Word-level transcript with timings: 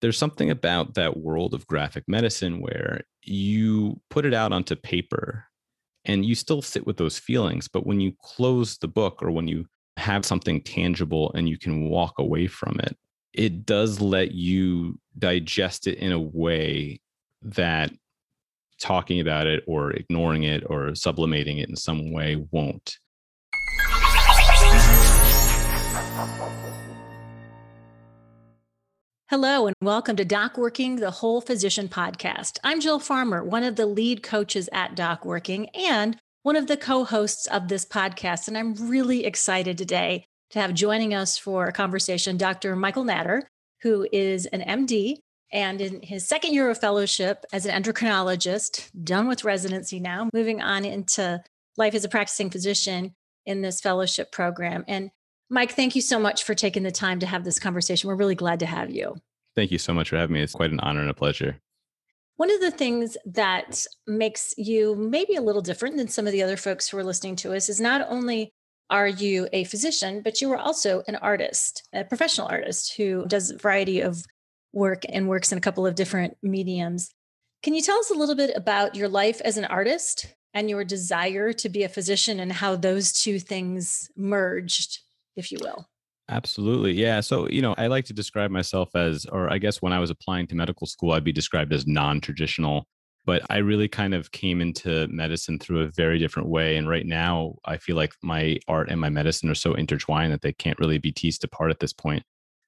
there's 0.00 0.18
something 0.18 0.50
about 0.50 0.94
that 0.94 1.18
world 1.18 1.54
of 1.54 1.66
graphic 1.66 2.04
medicine 2.08 2.60
where 2.60 3.02
you 3.22 4.00
put 4.08 4.24
it 4.24 4.34
out 4.34 4.52
onto 4.52 4.74
paper 4.74 5.44
and 6.04 6.24
you 6.24 6.34
still 6.34 6.62
sit 6.62 6.86
with 6.86 6.96
those 6.96 7.18
feelings. 7.18 7.68
But 7.68 7.86
when 7.86 8.00
you 8.00 8.12
close 8.22 8.78
the 8.78 8.88
book 8.88 9.22
or 9.22 9.30
when 9.30 9.48
you 9.48 9.66
have 9.96 10.24
something 10.24 10.62
tangible 10.62 11.30
and 11.34 11.48
you 11.48 11.58
can 11.58 11.88
walk 11.88 12.18
away 12.18 12.46
from 12.46 12.80
it, 12.80 12.96
it 13.32 13.66
does 13.66 14.00
let 14.00 14.32
you 14.32 14.98
digest 15.18 15.86
it 15.86 15.98
in 15.98 16.12
a 16.12 16.18
way 16.18 17.00
that 17.42 17.92
talking 18.80 19.20
about 19.20 19.46
it 19.46 19.62
or 19.66 19.92
ignoring 19.92 20.44
it 20.44 20.64
or 20.66 20.94
sublimating 20.94 21.58
it 21.58 21.68
in 21.68 21.76
some 21.76 22.12
way 22.12 22.36
won't. 22.50 22.98
Hello, 29.30 29.68
and 29.68 29.76
welcome 29.80 30.16
to 30.16 30.24
Doc 30.24 30.58
Working, 30.58 30.96
the 30.96 31.12
Whole 31.12 31.40
Physician 31.40 31.88
Podcast. 31.88 32.58
I'm 32.64 32.80
Jill 32.80 32.98
Farmer, 32.98 33.44
one 33.44 33.62
of 33.62 33.76
the 33.76 33.86
lead 33.86 34.24
coaches 34.24 34.68
at 34.72 34.96
Doc 34.96 35.24
Working 35.24 35.68
and 35.68 36.16
one 36.42 36.56
of 36.56 36.66
the 36.66 36.76
co 36.76 37.04
hosts 37.04 37.46
of 37.46 37.68
this 37.68 37.84
podcast. 37.84 38.48
And 38.48 38.58
I'm 38.58 38.74
really 38.90 39.24
excited 39.24 39.78
today 39.78 40.24
to 40.50 40.58
have 40.58 40.74
joining 40.74 41.14
us 41.14 41.38
for 41.38 41.66
a 41.66 41.72
conversation 41.72 42.38
Dr. 42.38 42.74
Michael 42.74 43.04
Natter, 43.04 43.46
who 43.82 44.04
is 44.10 44.46
an 44.46 44.62
MD 44.62 45.18
and 45.52 45.80
in 45.80 46.02
his 46.02 46.26
second 46.26 46.52
year 46.52 46.68
of 46.68 46.80
fellowship 46.80 47.44
as 47.52 47.66
an 47.66 47.80
endocrinologist, 47.80 48.90
done 49.04 49.28
with 49.28 49.44
residency 49.44 50.00
now, 50.00 50.28
moving 50.34 50.60
on 50.60 50.84
into 50.84 51.40
life 51.76 51.94
as 51.94 52.04
a 52.04 52.08
practicing 52.08 52.50
physician 52.50 53.14
in 53.46 53.62
this 53.62 53.80
fellowship 53.80 54.32
program. 54.32 54.84
And 54.88 55.12
Mike, 55.52 55.72
thank 55.72 55.96
you 55.96 56.00
so 56.00 56.20
much 56.20 56.44
for 56.44 56.54
taking 56.54 56.84
the 56.84 56.92
time 56.92 57.18
to 57.18 57.26
have 57.26 57.42
this 57.42 57.58
conversation. 57.58 58.06
We're 58.06 58.14
really 58.14 58.36
glad 58.36 58.60
to 58.60 58.66
have 58.66 58.88
you. 58.88 59.16
Thank 59.60 59.72
you 59.72 59.78
so 59.78 59.92
much 59.92 60.08
for 60.08 60.16
having 60.16 60.32
me. 60.32 60.40
It's 60.40 60.54
quite 60.54 60.70
an 60.70 60.80
honor 60.80 61.02
and 61.02 61.10
a 61.10 61.14
pleasure. 61.14 61.60
One 62.38 62.50
of 62.50 62.62
the 62.62 62.70
things 62.70 63.18
that 63.26 63.84
makes 64.06 64.54
you 64.56 64.94
maybe 64.94 65.36
a 65.36 65.42
little 65.42 65.60
different 65.60 65.98
than 65.98 66.08
some 66.08 66.26
of 66.26 66.32
the 66.32 66.42
other 66.42 66.56
folks 66.56 66.88
who 66.88 66.96
are 66.96 67.04
listening 67.04 67.36
to 67.36 67.52
us 67.52 67.68
is 67.68 67.78
not 67.78 68.06
only 68.08 68.54
are 68.88 69.06
you 69.06 69.50
a 69.52 69.64
physician, 69.64 70.22
but 70.22 70.40
you 70.40 70.50
are 70.50 70.56
also 70.56 71.02
an 71.08 71.16
artist, 71.16 71.86
a 71.92 72.04
professional 72.04 72.46
artist 72.48 72.94
who 72.96 73.26
does 73.26 73.50
a 73.50 73.58
variety 73.58 74.00
of 74.00 74.24
work 74.72 75.02
and 75.06 75.28
works 75.28 75.52
in 75.52 75.58
a 75.58 75.60
couple 75.60 75.86
of 75.86 75.94
different 75.94 76.38
mediums. 76.42 77.10
Can 77.62 77.74
you 77.74 77.82
tell 77.82 77.98
us 77.98 78.08
a 78.08 78.14
little 78.14 78.36
bit 78.36 78.56
about 78.56 78.94
your 78.94 79.10
life 79.10 79.42
as 79.44 79.58
an 79.58 79.66
artist 79.66 80.34
and 80.54 80.70
your 80.70 80.84
desire 80.84 81.52
to 81.52 81.68
be 81.68 81.82
a 81.82 81.88
physician 81.90 82.40
and 82.40 82.50
how 82.50 82.76
those 82.76 83.12
two 83.12 83.38
things 83.38 84.10
merged 84.16 85.00
if 85.36 85.52
you 85.52 85.58
will. 85.60 85.86
Absolutely. 86.30 86.92
Yeah. 86.92 87.20
So, 87.20 87.48
you 87.48 87.60
know, 87.60 87.74
I 87.76 87.88
like 87.88 88.04
to 88.06 88.12
describe 88.12 88.52
myself 88.52 88.94
as, 88.94 89.26
or 89.26 89.52
I 89.52 89.58
guess 89.58 89.82
when 89.82 89.92
I 89.92 89.98
was 89.98 90.10
applying 90.10 90.46
to 90.48 90.54
medical 90.54 90.86
school, 90.86 91.12
I'd 91.12 91.24
be 91.24 91.32
described 91.32 91.72
as 91.72 91.86
non 91.86 92.20
traditional. 92.20 92.86
But 93.26 93.42
I 93.50 93.58
really 93.58 93.88
kind 93.88 94.14
of 94.14 94.30
came 94.30 94.60
into 94.60 95.06
medicine 95.08 95.58
through 95.58 95.82
a 95.82 95.88
very 95.88 96.18
different 96.18 96.48
way. 96.48 96.76
And 96.76 96.88
right 96.88 97.04
now, 97.04 97.56
I 97.64 97.76
feel 97.76 97.96
like 97.96 98.14
my 98.22 98.58
art 98.66 98.88
and 98.88 99.00
my 99.00 99.10
medicine 99.10 99.50
are 99.50 99.54
so 99.54 99.74
intertwined 99.74 100.32
that 100.32 100.40
they 100.40 100.52
can't 100.52 100.78
really 100.78 100.98
be 100.98 101.12
teased 101.12 101.44
apart 101.44 101.70
at 101.70 101.80
this 101.80 101.92
point. 101.92 102.22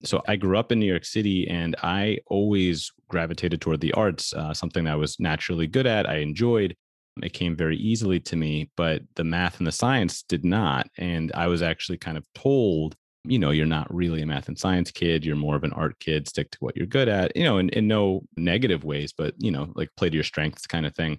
So 0.05 0.23
I 0.27 0.37
grew 0.37 0.59
up 0.59 0.73
in 0.73 0.81
New 0.81 0.87
York 0.87 1.05
City 1.05 1.49
and 1.49 1.77
I 1.83 2.19
always 2.27 2.91
gravitated 3.09 3.61
toward 3.61 3.81
the 3.81 3.93
arts, 3.93 4.35
uh, 4.35 4.53
something 4.53 4.85
that 4.85 4.93
I 4.93 4.97
was 4.97 5.19
naturally 5.21 5.69
good 5.69 5.87
at, 5.87 6.09
I 6.09 6.17
enjoyed. 6.17 6.77
It 7.23 7.33
came 7.33 7.57
very 7.57 7.77
easily 7.77 8.19
to 8.21 8.37
me, 8.37 8.71
but 8.77 9.03
the 9.15 9.25
math 9.25 9.59
and 9.59 9.67
the 9.67 9.73
science 9.73 10.23
did 10.23 10.45
not. 10.45 10.89
And 10.99 11.31
I 11.35 11.47
was 11.47 11.63
actually 11.63 11.99
kind 11.99 12.19
of 12.19 12.27
told, 12.35 12.97
you 13.25 13.39
know, 13.39 13.51
you're 13.51 13.67
not 13.67 13.93
really 13.95 14.23
a 14.23 14.27
math 14.27 14.49
and 14.49 14.59
science 14.59 14.91
kid. 14.91 15.25
You're 15.25 15.37
more 15.37 15.55
of 15.55 15.65
an 15.65 15.73
art 15.73 15.99
kid. 16.01 16.29
Stick 16.29 16.51
to 16.53 16.59
what 16.61 16.77
you're 16.77 16.87
good 16.87 17.09
at, 17.09 17.37
you 17.37 17.45
know, 17.45 17.59
in, 17.59 17.69
in 17.71 17.87
no 17.87 18.23
negative 18.37 18.85
ways, 18.85 19.13
but, 19.17 19.35
you 19.39 19.51
know, 19.51 19.73
like 19.75 19.91
play 19.97 20.11
to 20.11 20.15
your 20.15 20.25
strengths 20.25 20.67
kind 20.67 20.87
of 20.87 20.95
thing. 20.95 21.19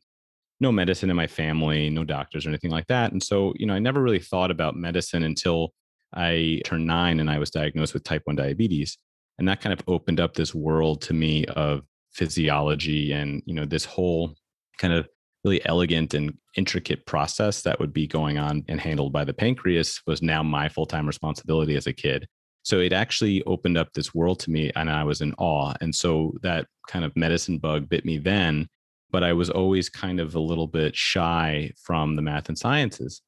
No 0.59 0.71
medicine 0.71 1.09
in 1.09 1.15
my 1.15 1.27
family, 1.27 1.89
no 1.89 2.03
doctors 2.03 2.45
or 2.45 2.49
anything 2.49 2.71
like 2.71 2.87
that. 2.87 3.11
And 3.11 3.23
so, 3.23 3.53
you 3.57 3.65
know, 3.65 3.73
I 3.73 3.79
never 3.79 4.01
really 4.01 4.19
thought 4.19 4.51
about 4.51 4.75
medicine 4.75 5.23
until 5.23 5.73
I 6.13 6.61
turned 6.65 6.85
nine 6.85 7.19
and 7.19 7.29
I 7.29 7.39
was 7.39 7.49
diagnosed 7.49 7.93
with 7.93 8.03
type 8.03 8.21
1 8.25 8.35
diabetes. 8.35 8.97
And 9.39 9.47
that 9.47 9.61
kind 9.61 9.73
of 9.73 9.83
opened 9.87 10.19
up 10.19 10.35
this 10.35 10.53
world 10.53 11.01
to 11.03 11.13
me 11.13 11.45
of 11.45 11.81
physiology 12.11 13.13
and, 13.13 13.41
you 13.45 13.53
know, 13.53 13.65
this 13.65 13.85
whole 13.85 14.35
kind 14.77 14.93
of 14.93 15.07
really 15.43 15.65
elegant 15.65 16.13
and 16.13 16.37
intricate 16.55 17.05
process 17.05 17.61
that 17.63 17.79
would 17.79 17.93
be 17.93 18.07
going 18.07 18.37
on 18.37 18.63
and 18.67 18.79
handled 18.79 19.11
by 19.11 19.23
the 19.23 19.33
pancreas 19.33 20.01
was 20.07 20.21
now 20.21 20.41
my 20.41 20.69
full-time 20.69 21.05
responsibility 21.05 21.75
as 21.75 21.87
a 21.87 21.93
kid. 21.93 22.27
So 22.63 22.79
it 22.79 22.93
actually 22.93 23.43
opened 23.43 23.77
up 23.77 23.91
this 23.93 24.15
world 24.15 24.39
to 24.41 24.51
me 24.51 24.71
and 24.75 24.89
i 24.89 25.03
was 25.03 25.21
in 25.21 25.33
awe. 25.37 25.73
And 25.81 25.93
so 25.93 26.33
that 26.43 26.67
kind 26.87 27.03
of 27.03 27.15
medicine 27.15 27.57
bug 27.57 27.89
bit 27.89 28.05
me 28.05 28.17
then 28.17 28.67
but 29.11 29.23
i 29.23 29.31
was 29.31 29.49
always 29.49 29.89
kind 29.89 30.19
of 30.19 30.33
a 30.33 30.39
little 30.39 30.67
bit 30.67 30.95
shy 30.95 31.71
from 31.81 32.15
the 32.15 32.21
math 32.21 32.49
and 32.49 32.57
sciences. 32.57 33.21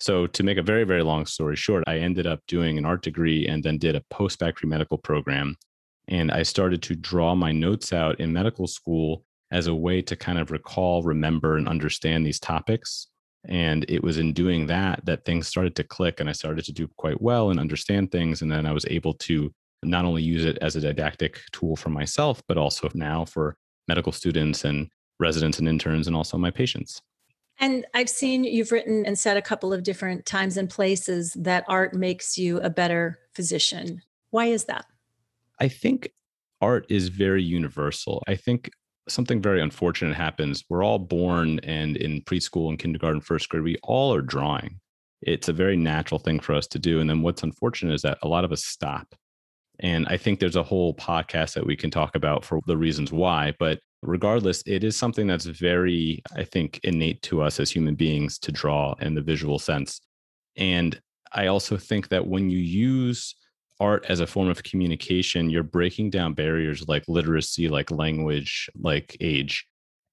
So 0.00 0.26
to 0.26 0.42
make 0.42 0.58
a 0.58 0.62
very 0.62 0.84
very 0.84 1.02
long 1.02 1.26
story 1.26 1.56
short 1.56 1.84
i 1.86 1.98
ended 1.98 2.26
up 2.26 2.40
doing 2.46 2.76
an 2.76 2.84
art 2.84 3.02
degree 3.02 3.46
and 3.48 3.62
then 3.62 3.78
did 3.78 3.96
a 3.96 4.04
post-bac 4.10 4.62
medical 4.64 4.98
program. 4.98 5.56
And 6.08 6.30
i 6.30 6.42
started 6.42 6.82
to 6.82 6.94
draw 6.94 7.34
my 7.34 7.52
notes 7.52 7.92
out 7.92 8.20
in 8.20 8.32
medical 8.32 8.66
school 8.66 9.24
as 9.52 9.66
a 9.66 9.74
way 9.74 10.02
to 10.02 10.16
kind 10.16 10.38
of 10.38 10.50
recall, 10.50 11.02
remember, 11.02 11.56
and 11.56 11.68
understand 11.68 12.26
these 12.26 12.40
topics. 12.40 13.06
And 13.44 13.84
it 13.88 14.02
was 14.02 14.18
in 14.18 14.32
doing 14.32 14.66
that 14.66 15.04
that 15.04 15.24
things 15.24 15.46
started 15.46 15.76
to 15.76 15.84
click 15.84 16.20
and 16.20 16.28
I 16.28 16.32
started 16.32 16.64
to 16.64 16.72
do 16.72 16.88
quite 16.96 17.20
well 17.20 17.50
and 17.50 17.60
understand 17.60 18.10
things. 18.10 18.40
And 18.40 18.50
then 18.50 18.66
I 18.66 18.72
was 18.72 18.86
able 18.86 19.14
to 19.14 19.52
not 19.82 20.04
only 20.04 20.22
use 20.22 20.44
it 20.44 20.58
as 20.62 20.74
a 20.76 20.80
didactic 20.80 21.40
tool 21.52 21.76
for 21.76 21.90
myself, 21.90 22.42
but 22.48 22.56
also 22.56 22.88
now 22.94 23.24
for 23.24 23.56
medical 23.88 24.12
students 24.12 24.64
and 24.64 24.88
residents 25.20 25.58
and 25.58 25.68
interns 25.68 26.06
and 26.06 26.16
also 26.16 26.38
my 26.38 26.50
patients. 26.50 27.02
And 27.58 27.84
I've 27.94 28.08
seen 28.08 28.44
you've 28.44 28.72
written 28.72 29.04
and 29.04 29.18
said 29.18 29.36
a 29.36 29.42
couple 29.42 29.72
of 29.72 29.82
different 29.82 30.24
times 30.24 30.56
and 30.56 30.70
places 30.70 31.34
that 31.34 31.64
art 31.68 31.94
makes 31.94 32.38
you 32.38 32.58
a 32.60 32.70
better 32.70 33.18
physician. 33.34 34.02
Why 34.30 34.46
is 34.46 34.64
that? 34.64 34.86
I 35.60 35.68
think 35.68 36.10
art 36.60 36.86
is 36.88 37.08
very 37.08 37.42
universal. 37.42 38.22
I 38.26 38.36
think 38.36 38.70
something 39.08 39.42
very 39.42 39.60
unfortunate 39.60 40.14
happens. 40.14 40.64
We're 40.68 40.84
all 40.84 40.98
born 40.98 41.58
and 41.60 41.96
in 41.96 42.22
preschool 42.22 42.68
and 42.68 42.78
kindergarten, 42.78 43.20
first 43.20 43.48
grade, 43.48 43.62
we 43.62 43.76
all 43.82 44.14
are 44.14 44.22
drawing. 44.22 44.78
It's 45.22 45.48
a 45.48 45.52
very 45.52 45.76
natural 45.76 46.18
thing 46.18 46.40
for 46.40 46.54
us 46.54 46.66
to 46.68 46.78
do. 46.78 47.00
And 47.00 47.08
then 47.08 47.22
what's 47.22 47.42
unfortunate 47.42 47.94
is 47.94 48.02
that 48.02 48.18
a 48.22 48.28
lot 48.28 48.44
of 48.44 48.52
us 48.52 48.64
stop. 48.64 49.14
And 49.80 50.06
I 50.08 50.16
think 50.16 50.38
there's 50.38 50.56
a 50.56 50.62
whole 50.62 50.94
podcast 50.94 51.54
that 51.54 51.66
we 51.66 51.76
can 51.76 51.90
talk 51.90 52.14
about 52.14 52.44
for 52.44 52.60
the 52.66 52.76
reasons 52.76 53.12
why. 53.12 53.54
But 53.58 53.80
regardless, 54.02 54.62
it 54.66 54.84
is 54.84 54.96
something 54.96 55.26
that's 55.26 55.46
very, 55.46 56.22
I 56.36 56.44
think, 56.44 56.80
innate 56.82 57.22
to 57.22 57.42
us 57.42 57.58
as 57.60 57.70
human 57.70 57.94
beings 57.94 58.38
to 58.40 58.52
draw 58.52 58.94
in 59.00 59.14
the 59.14 59.22
visual 59.22 59.58
sense. 59.58 60.00
And 60.56 61.00
I 61.32 61.46
also 61.46 61.76
think 61.76 62.08
that 62.08 62.26
when 62.26 62.50
you 62.50 62.58
use 62.58 63.34
art 63.82 64.06
as 64.08 64.20
a 64.20 64.26
form 64.26 64.48
of 64.48 64.62
communication, 64.62 65.50
you're 65.50 65.62
breaking 65.62 66.10
down 66.10 66.34
barriers 66.34 66.86
like 66.88 67.04
literacy, 67.08 67.68
like 67.68 67.90
language, 67.90 68.70
like 68.80 69.16
age. 69.20 69.66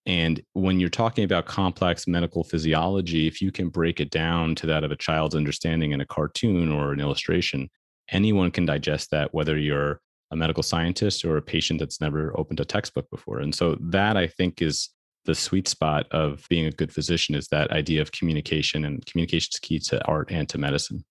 And 0.05 0.41
when 0.53 0.79
you're 0.79 0.89
talking 0.89 1.23
about 1.23 1.45
complex 1.45 2.07
medical 2.07 2.43
physiology, 2.43 3.27
if 3.27 3.41
you 3.41 3.51
can 3.51 3.69
break 3.69 3.99
it 3.99 4.09
down 4.09 4.55
to 4.55 4.65
that 4.67 4.83
of 4.83 4.91
a 4.91 4.95
child's 4.95 5.35
understanding 5.35 5.91
in 5.91 6.01
a 6.01 6.05
cartoon 6.05 6.71
or 6.71 6.91
an 6.91 6.99
illustration, 6.99 7.69
anyone 8.09 8.49
can 8.49 8.65
digest 8.65 9.11
that, 9.11 9.33
whether 9.33 9.57
you're 9.57 10.01
a 10.31 10.35
medical 10.35 10.63
scientist 10.63 11.23
or 11.25 11.37
a 11.37 11.41
patient 11.41 11.79
that's 11.79 12.01
never 12.01 12.37
opened 12.39 12.59
a 12.59 12.65
textbook 12.65 13.09
before. 13.11 13.39
And 13.39 13.53
so 13.53 13.77
that 13.79 14.17
I 14.17 14.27
think 14.27 14.61
is 14.61 14.89
the 15.25 15.35
sweet 15.35 15.67
spot 15.67 16.07
of 16.11 16.45
being 16.49 16.65
a 16.65 16.71
good 16.71 16.91
physician 16.91 17.35
is 17.35 17.47
that 17.49 17.71
idea 17.71 18.01
of 18.01 18.11
communication 18.11 18.85
and 18.85 19.05
communication 19.05 19.49
is 19.53 19.59
key 19.59 19.79
to 19.79 20.03
art 20.05 20.31
and 20.31 20.47
to 20.49 20.57
medicine. 20.57 21.03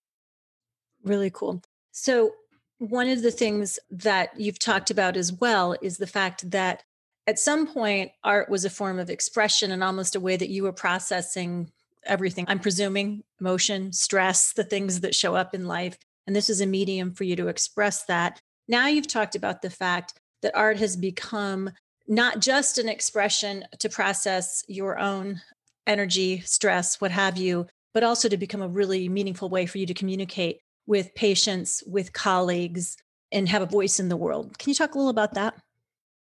Really 1.03 1.29
cool. 1.29 1.61
So 1.91 2.33
one 2.79 3.09
of 3.09 3.21
the 3.21 3.31
things 3.31 3.77
that 3.91 4.31
you've 4.39 4.59
talked 4.59 4.89
about 4.89 5.15
as 5.15 5.31
well 5.33 5.75
is 5.81 5.97
the 5.97 6.07
fact 6.07 6.49
that 6.51 6.83
at 7.27 7.37
some 7.37 7.67
point 7.67 8.11
art 8.23 8.49
was 8.49 8.65
a 8.65 8.69
form 8.69 8.97
of 8.97 9.09
expression 9.09 9.71
and 9.71 9.83
almost 9.83 10.15
a 10.15 10.19
way 10.19 10.35
that 10.35 10.49
you 10.49 10.63
were 10.63 10.71
processing 10.71 11.69
everything. 12.05 12.45
I'm 12.47 12.59
presuming 12.59 13.23
emotion 13.39 13.91
stress 13.91 14.53
the 14.53 14.63
things 14.63 15.01
that 15.01 15.13
show 15.13 15.35
up 15.35 15.53
in 15.53 15.67
life. 15.67 15.97
And 16.25 16.35
this 16.35 16.49
is 16.49 16.61
a 16.61 16.65
medium 16.65 17.13
for 17.13 17.25
you 17.25 17.35
to 17.35 17.49
express 17.49 18.05
that. 18.05 18.39
Now 18.67 18.87
you've 18.87 19.07
talked 19.07 19.35
about 19.35 19.61
the 19.61 19.69
fact 19.69 20.13
that 20.41 20.55
art 20.55 20.77
has 20.77 20.95
become 20.95 21.71
not 22.07 22.39
just 22.39 22.77
an 22.77 22.87
expression 22.89 23.65
to 23.77 23.89
process 23.89 24.63
your 24.67 24.97
own 24.97 25.41
energy 25.85 26.39
stress 26.41 27.01
what 27.01 27.11
have 27.11 27.37
you 27.37 27.65
but 27.93 28.03
also 28.03 28.29
to 28.29 28.37
become 28.37 28.61
a 28.61 28.67
really 28.67 29.09
meaningful 29.09 29.49
way 29.49 29.65
for 29.65 29.79
you 29.79 29.85
to 29.87 29.93
communicate 29.93 30.59
with 30.89 31.13
patients, 31.13 31.83
with 31.85 32.11
colleagues, 32.13 32.97
and 33.31 33.47
have 33.47 33.61
a 33.61 33.67
voice 33.67 33.99
in 33.99 34.09
the 34.09 34.17
world. 34.17 34.57
Can 34.57 34.71
you 34.71 34.73
talk 34.73 34.95
a 34.95 34.97
little 34.97 35.11
about 35.11 35.35
that? 35.35 35.53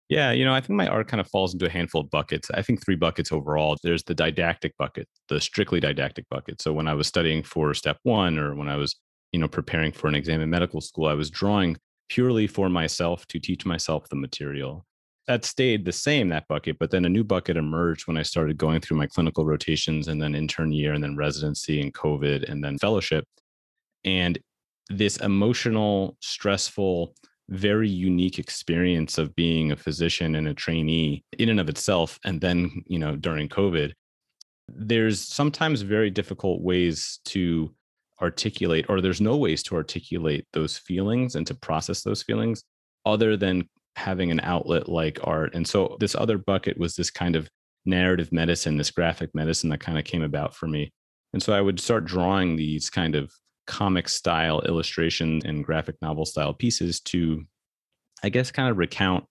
Yeah, 0.08 0.30
you 0.30 0.44
know, 0.44 0.54
I 0.54 0.60
think 0.60 0.76
my 0.76 0.86
art 0.86 1.08
kind 1.08 1.20
of 1.20 1.26
falls 1.26 1.52
into 1.52 1.66
a 1.66 1.70
handful 1.70 2.02
of 2.02 2.10
buckets. 2.10 2.50
I 2.54 2.62
think 2.62 2.80
three 2.80 2.94
buckets 2.94 3.32
overall. 3.32 3.76
There's 3.82 4.04
the 4.04 4.14
didactic 4.14 4.76
bucket, 4.78 5.08
the 5.28 5.40
strictly 5.40 5.80
didactic 5.80 6.28
bucket. 6.28 6.62
So 6.62 6.72
when 6.72 6.86
I 6.86 6.94
was 6.94 7.08
studying 7.08 7.42
for 7.42 7.74
step 7.74 7.98
one 8.04 8.38
or 8.38 8.54
when 8.54 8.68
I 8.68 8.76
was, 8.76 8.94
you 9.32 9.40
know, 9.40 9.48
preparing 9.48 9.90
for 9.90 10.06
an 10.06 10.14
exam 10.14 10.40
in 10.40 10.50
medical 10.50 10.80
school, 10.80 11.06
I 11.06 11.14
was 11.14 11.30
drawing 11.30 11.76
purely 12.08 12.46
for 12.46 12.68
myself 12.68 13.26
to 13.28 13.40
teach 13.40 13.66
myself 13.66 14.08
the 14.08 14.16
material. 14.16 14.86
That 15.26 15.44
stayed 15.44 15.84
the 15.84 15.90
same, 15.90 16.28
that 16.28 16.46
bucket, 16.46 16.78
but 16.78 16.92
then 16.92 17.06
a 17.06 17.08
new 17.08 17.24
bucket 17.24 17.56
emerged 17.56 18.06
when 18.06 18.18
I 18.18 18.22
started 18.22 18.56
going 18.56 18.82
through 18.82 18.98
my 18.98 19.08
clinical 19.08 19.44
rotations 19.44 20.06
and 20.06 20.22
then 20.22 20.36
intern 20.36 20.70
year 20.70 20.92
and 20.92 21.02
then 21.02 21.16
residency 21.16 21.80
and 21.80 21.92
COVID 21.92 22.48
and 22.48 22.62
then 22.62 22.78
fellowship. 22.78 23.24
And 24.04 24.38
this 24.90 25.16
emotional, 25.18 26.16
stressful, 26.20 27.14
very 27.48 27.88
unique 27.88 28.38
experience 28.38 29.18
of 29.18 29.34
being 29.34 29.72
a 29.72 29.76
physician 29.76 30.34
and 30.34 30.48
a 30.48 30.54
trainee 30.54 31.24
in 31.38 31.48
and 31.48 31.60
of 31.60 31.68
itself. 31.68 32.18
And 32.24 32.40
then, 32.40 32.82
you 32.86 32.98
know, 32.98 33.16
during 33.16 33.48
COVID, 33.48 33.92
there's 34.68 35.20
sometimes 35.20 35.82
very 35.82 36.10
difficult 36.10 36.62
ways 36.62 37.20
to 37.26 37.74
articulate, 38.22 38.86
or 38.88 39.00
there's 39.00 39.20
no 39.20 39.36
ways 39.36 39.62
to 39.64 39.76
articulate 39.76 40.46
those 40.52 40.78
feelings 40.78 41.34
and 41.34 41.46
to 41.46 41.54
process 41.54 42.02
those 42.02 42.22
feelings 42.22 42.62
other 43.04 43.36
than 43.36 43.68
having 43.96 44.30
an 44.30 44.40
outlet 44.40 44.88
like 44.88 45.18
art. 45.24 45.54
And 45.54 45.66
so 45.66 45.96
this 46.00 46.14
other 46.14 46.38
bucket 46.38 46.78
was 46.78 46.94
this 46.94 47.10
kind 47.10 47.36
of 47.36 47.48
narrative 47.84 48.32
medicine, 48.32 48.76
this 48.76 48.90
graphic 48.90 49.34
medicine 49.34 49.70
that 49.70 49.80
kind 49.80 49.98
of 49.98 50.04
came 50.04 50.22
about 50.22 50.54
for 50.54 50.66
me. 50.66 50.90
And 51.32 51.42
so 51.42 51.52
I 51.52 51.60
would 51.60 51.78
start 51.80 52.04
drawing 52.04 52.56
these 52.56 52.88
kind 52.88 53.14
of 53.14 53.32
comic 53.66 54.08
style 54.08 54.60
illustration 54.62 55.40
and 55.44 55.64
graphic 55.64 55.96
novel 56.02 56.24
style 56.24 56.54
pieces 56.54 57.00
to, 57.00 57.44
I 58.22 58.28
guess, 58.28 58.50
kind 58.50 58.68
of 58.68 58.78
recount 58.78 59.24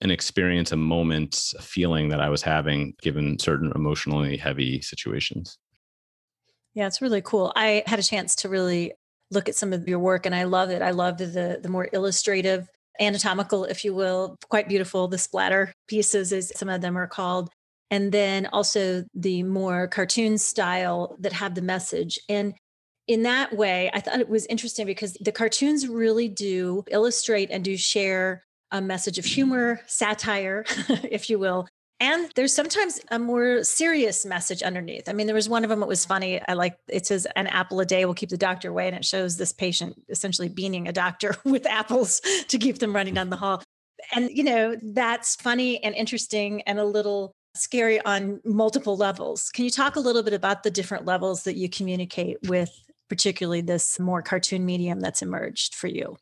an 0.00 0.10
experience, 0.10 0.72
a 0.72 0.76
moment, 0.76 1.52
a 1.58 1.62
feeling 1.62 2.08
that 2.10 2.20
I 2.20 2.28
was 2.28 2.42
having 2.42 2.94
given 3.00 3.38
certain 3.38 3.72
emotionally 3.74 4.36
heavy 4.36 4.82
situations. 4.82 5.58
Yeah, 6.74 6.86
it's 6.86 7.00
really 7.00 7.22
cool. 7.22 7.52
I 7.56 7.84
had 7.86 7.98
a 7.98 8.02
chance 8.02 8.34
to 8.36 8.48
really 8.48 8.92
look 9.30 9.48
at 9.48 9.54
some 9.54 9.72
of 9.72 9.88
your 9.88 9.98
work 9.98 10.26
and 10.26 10.34
I 10.34 10.44
love 10.44 10.70
it. 10.70 10.82
I 10.82 10.90
love 10.90 11.18
the 11.18 11.58
the 11.62 11.68
more 11.68 11.88
illustrative, 11.92 12.68
anatomical, 13.00 13.64
if 13.64 13.84
you 13.84 13.94
will, 13.94 14.36
quite 14.48 14.68
beautiful. 14.68 15.08
The 15.08 15.18
splatter 15.18 15.72
pieces, 15.88 16.32
as 16.32 16.52
some 16.56 16.68
of 16.68 16.80
them 16.80 16.98
are 16.98 17.06
called. 17.06 17.50
And 17.90 18.10
then 18.10 18.46
also 18.46 19.04
the 19.14 19.42
more 19.44 19.86
cartoon 19.86 20.38
style 20.38 21.16
that 21.20 21.32
have 21.32 21.54
the 21.54 21.62
message. 21.62 22.18
And 22.28 22.54
in 23.06 23.22
that 23.24 23.54
way, 23.54 23.90
I 23.92 24.00
thought 24.00 24.20
it 24.20 24.28
was 24.28 24.46
interesting 24.46 24.86
because 24.86 25.14
the 25.14 25.32
cartoons 25.32 25.86
really 25.88 26.28
do 26.28 26.84
illustrate 26.88 27.50
and 27.50 27.64
do 27.64 27.76
share 27.76 28.44
a 28.70 28.80
message 28.80 29.18
of 29.18 29.24
humor, 29.24 29.80
satire, 29.86 30.64
if 30.88 31.28
you 31.28 31.38
will. 31.38 31.68
And 32.00 32.30
there's 32.34 32.54
sometimes 32.54 33.00
a 33.10 33.18
more 33.18 33.62
serious 33.62 34.26
message 34.26 34.62
underneath. 34.62 35.08
I 35.08 35.12
mean, 35.12 35.26
there 35.26 35.34
was 35.34 35.48
one 35.48 35.64
of 35.64 35.70
them 35.70 35.80
that 35.80 35.86
was 35.86 36.04
funny. 36.04 36.40
I 36.48 36.54
like 36.54 36.76
it 36.88 37.06
says 37.06 37.26
an 37.36 37.46
apple 37.46 37.80
a 37.80 37.86
day 37.86 38.04
will 38.04 38.14
keep 38.14 38.30
the 38.30 38.36
doctor 38.36 38.70
away. 38.70 38.88
And 38.88 38.96
it 38.96 39.04
shows 39.04 39.36
this 39.36 39.52
patient 39.52 39.94
essentially 40.08 40.48
beaning 40.48 40.88
a 40.88 40.92
doctor 40.92 41.36
with 41.44 41.66
apples 41.66 42.20
to 42.48 42.58
keep 42.58 42.78
them 42.78 42.94
running 42.94 43.14
down 43.14 43.30
the 43.30 43.36
hall. 43.36 43.62
And, 44.14 44.28
you 44.30 44.42
know, 44.42 44.76
that's 44.82 45.36
funny 45.36 45.82
and 45.82 45.94
interesting 45.94 46.62
and 46.62 46.78
a 46.78 46.84
little 46.84 47.32
scary 47.54 48.04
on 48.04 48.40
multiple 48.44 48.96
levels. 48.96 49.50
Can 49.50 49.64
you 49.64 49.70
talk 49.70 49.94
a 49.96 50.00
little 50.00 50.22
bit 50.22 50.34
about 50.34 50.64
the 50.64 50.70
different 50.70 51.06
levels 51.06 51.44
that 51.44 51.56
you 51.56 51.68
communicate 51.68 52.38
with 52.48 52.83
particularly 53.08 53.60
this 53.60 53.98
more 53.98 54.22
cartoon 54.22 54.64
medium 54.64 55.00
that's 55.00 55.22
emerged 55.22 55.74
for 55.74 55.88
you? 55.88 56.16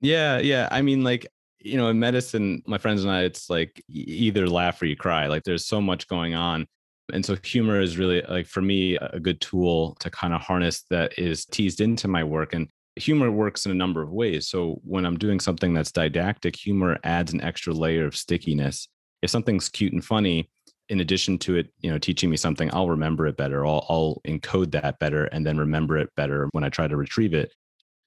Yeah, 0.00 0.38
yeah. 0.38 0.68
I 0.70 0.82
mean, 0.82 1.02
like, 1.04 1.26
you 1.60 1.76
know, 1.78 1.88
in 1.88 1.98
medicine, 1.98 2.62
my 2.66 2.78
friends 2.78 3.02
and 3.02 3.12
I, 3.12 3.22
it's 3.22 3.48
like 3.48 3.82
either 3.88 4.48
laugh 4.48 4.80
or 4.82 4.86
you 4.86 4.96
cry. 4.96 5.26
Like, 5.28 5.44
there's 5.44 5.66
so 5.66 5.80
much 5.80 6.08
going 6.08 6.34
on. 6.34 6.66
And 7.12 7.24
so, 7.24 7.36
humor 7.42 7.80
is 7.80 7.98
really, 7.98 8.22
like, 8.22 8.46
for 8.46 8.62
me, 8.62 8.96
a 8.96 9.20
good 9.20 9.40
tool 9.40 9.96
to 10.00 10.10
kind 10.10 10.34
of 10.34 10.40
harness 10.40 10.84
that 10.90 11.18
is 11.18 11.44
teased 11.44 11.80
into 11.80 12.08
my 12.08 12.24
work. 12.24 12.54
And 12.54 12.68
humor 12.96 13.30
works 13.30 13.66
in 13.66 13.72
a 13.72 13.74
number 13.74 14.02
of 14.02 14.10
ways. 14.10 14.48
So, 14.48 14.80
when 14.84 15.04
I'm 15.06 15.18
doing 15.18 15.40
something 15.40 15.74
that's 15.74 15.92
didactic, 15.92 16.56
humor 16.56 16.98
adds 17.04 17.32
an 17.32 17.42
extra 17.42 17.72
layer 17.72 18.06
of 18.06 18.16
stickiness. 18.16 18.88
If 19.22 19.30
something's 19.30 19.68
cute 19.68 19.92
and 19.92 20.04
funny, 20.04 20.50
in 20.88 21.00
addition 21.00 21.38
to 21.38 21.56
it, 21.56 21.68
you 21.80 21.90
know, 21.90 21.98
teaching 21.98 22.30
me 22.30 22.36
something, 22.36 22.70
I'll 22.72 22.88
remember 22.88 23.26
it 23.26 23.36
better. 23.36 23.64
I'll, 23.66 23.86
I'll 23.88 24.20
encode 24.26 24.72
that 24.72 24.98
better 24.98 25.24
and 25.26 25.46
then 25.46 25.58
remember 25.58 25.96
it 25.96 26.10
better 26.16 26.48
when 26.52 26.64
I 26.64 26.68
try 26.68 26.86
to 26.86 26.96
retrieve 26.96 27.34
it. 27.34 27.52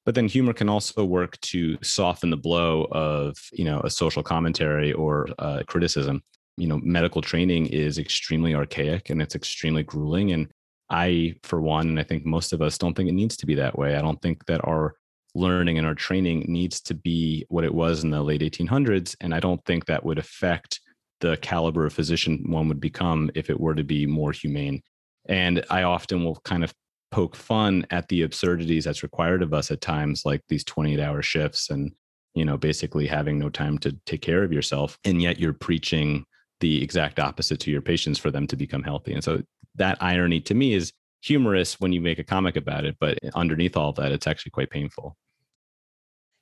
But 0.05 0.15
then 0.15 0.27
humor 0.27 0.53
can 0.53 0.69
also 0.69 1.03
work 1.03 1.39
to 1.41 1.77
soften 1.83 2.29
the 2.29 2.37
blow 2.37 2.87
of, 2.91 3.35
you 3.51 3.65
know, 3.65 3.81
a 3.81 3.89
social 3.89 4.23
commentary 4.23 4.93
or 4.93 5.27
uh, 5.39 5.63
criticism. 5.67 6.21
You 6.55 6.67
know, 6.67 6.79
medical 6.81 7.21
training 7.21 7.67
is 7.67 7.97
extremely 7.97 8.55
archaic 8.55 9.09
and 9.09 9.21
it's 9.21 9.35
extremely 9.35 9.83
grueling. 9.83 10.31
And 10.31 10.47
I, 10.89 11.35
for 11.43 11.59
one, 11.59 11.89
and 11.89 11.99
I 11.99 12.03
think 12.03 12.25
most 12.25 12.53
of 12.53 12.61
us 12.61 12.77
don't 12.77 12.95
think 12.95 13.09
it 13.09 13.13
needs 13.13 13.35
to 13.37 13.45
be 13.45 13.55
that 13.55 13.77
way. 13.77 13.95
I 13.95 14.01
don't 14.01 14.21
think 14.21 14.45
that 14.45 14.65
our 14.65 14.95
learning 15.35 15.77
and 15.77 15.85
our 15.85 15.95
training 15.95 16.45
needs 16.47 16.79
to 16.81 16.93
be 16.93 17.45
what 17.49 17.65
it 17.65 17.73
was 17.73 18.03
in 18.03 18.09
the 18.09 18.23
late 18.23 18.41
1800s. 18.41 19.15
And 19.19 19.35
I 19.35 19.39
don't 19.39 19.63
think 19.65 19.85
that 19.85 20.05
would 20.05 20.17
affect 20.17 20.79
the 21.19 21.37
caliber 21.37 21.85
of 21.85 21.93
physician 21.93 22.43
one 22.47 22.67
would 22.67 22.79
become 22.79 23.31
if 23.35 23.49
it 23.49 23.59
were 23.59 23.75
to 23.75 23.83
be 23.83 24.05
more 24.05 24.31
humane. 24.31 24.81
And 25.27 25.65
I 25.69 25.83
often 25.83 26.23
will 26.23 26.39
kind 26.45 26.63
of 26.63 26.73
poke 27.11 27.35
fun 27.35 27.85
at 27.89 28.07
the 28.09 28.21
absurdities 28.21 28.85
that's 28.85 29.03
required 29.03 29.41
of 29.41 29.53
us 29.53 29.71
at 29.71 29.81
times, 29.81 30.25
like 30.25 30.41
these 30.49 30.63
28 30.63 30.99
hour 30.99 31.21
shifts 31.21 31.69
and, 31.69 31.91
you 32.35 32.45
know, 32.45 32.57
basically 32.57 33.07
having 33.07 33.39
no 33.39 33.49
time 33.49 33.77
to 33.79 33.95
take 34.05 34.21
care 34.21 34.43
of 34.43 34.53
yourself. 34.53 34.97
And 35.03 35.21
yet 35.21 35.39
you're 35.39 35.53
preaching 35.53 36.25
the 36.59 36.81
exact 36.83 37.19
opposite 37.19 37.59
to 37.61 37.71
your 37.71 37.81
patients 37.81 38.19
for 38.19 38.31
them 38.31 38.47
to 38.47 38.55
become 38.55 38.83
healthy. 38.83 39.13
And 39.13 39.23
so 39.23 39.41
that 39.75 39.97
irony 40.01 40.41
to 40.41 40.53
me 40.53 40.73
is 40.73 40.91
humorous 41.21 41.79
when 41.79 41.93
you 41.93 42.01
make 42.01 42.19
a 42.19 42.23
comic 42.23 42.55
about 42.55 42.85
it, 42.85 42.95
but 42.99 43.17
underneath 43.35 43.77
all 43.77 43.93
that, 43.93 44.11
it's 44.11 44.27
actually 44.27 44.51
quite 44.51 44.69
painful. 44.69 45.15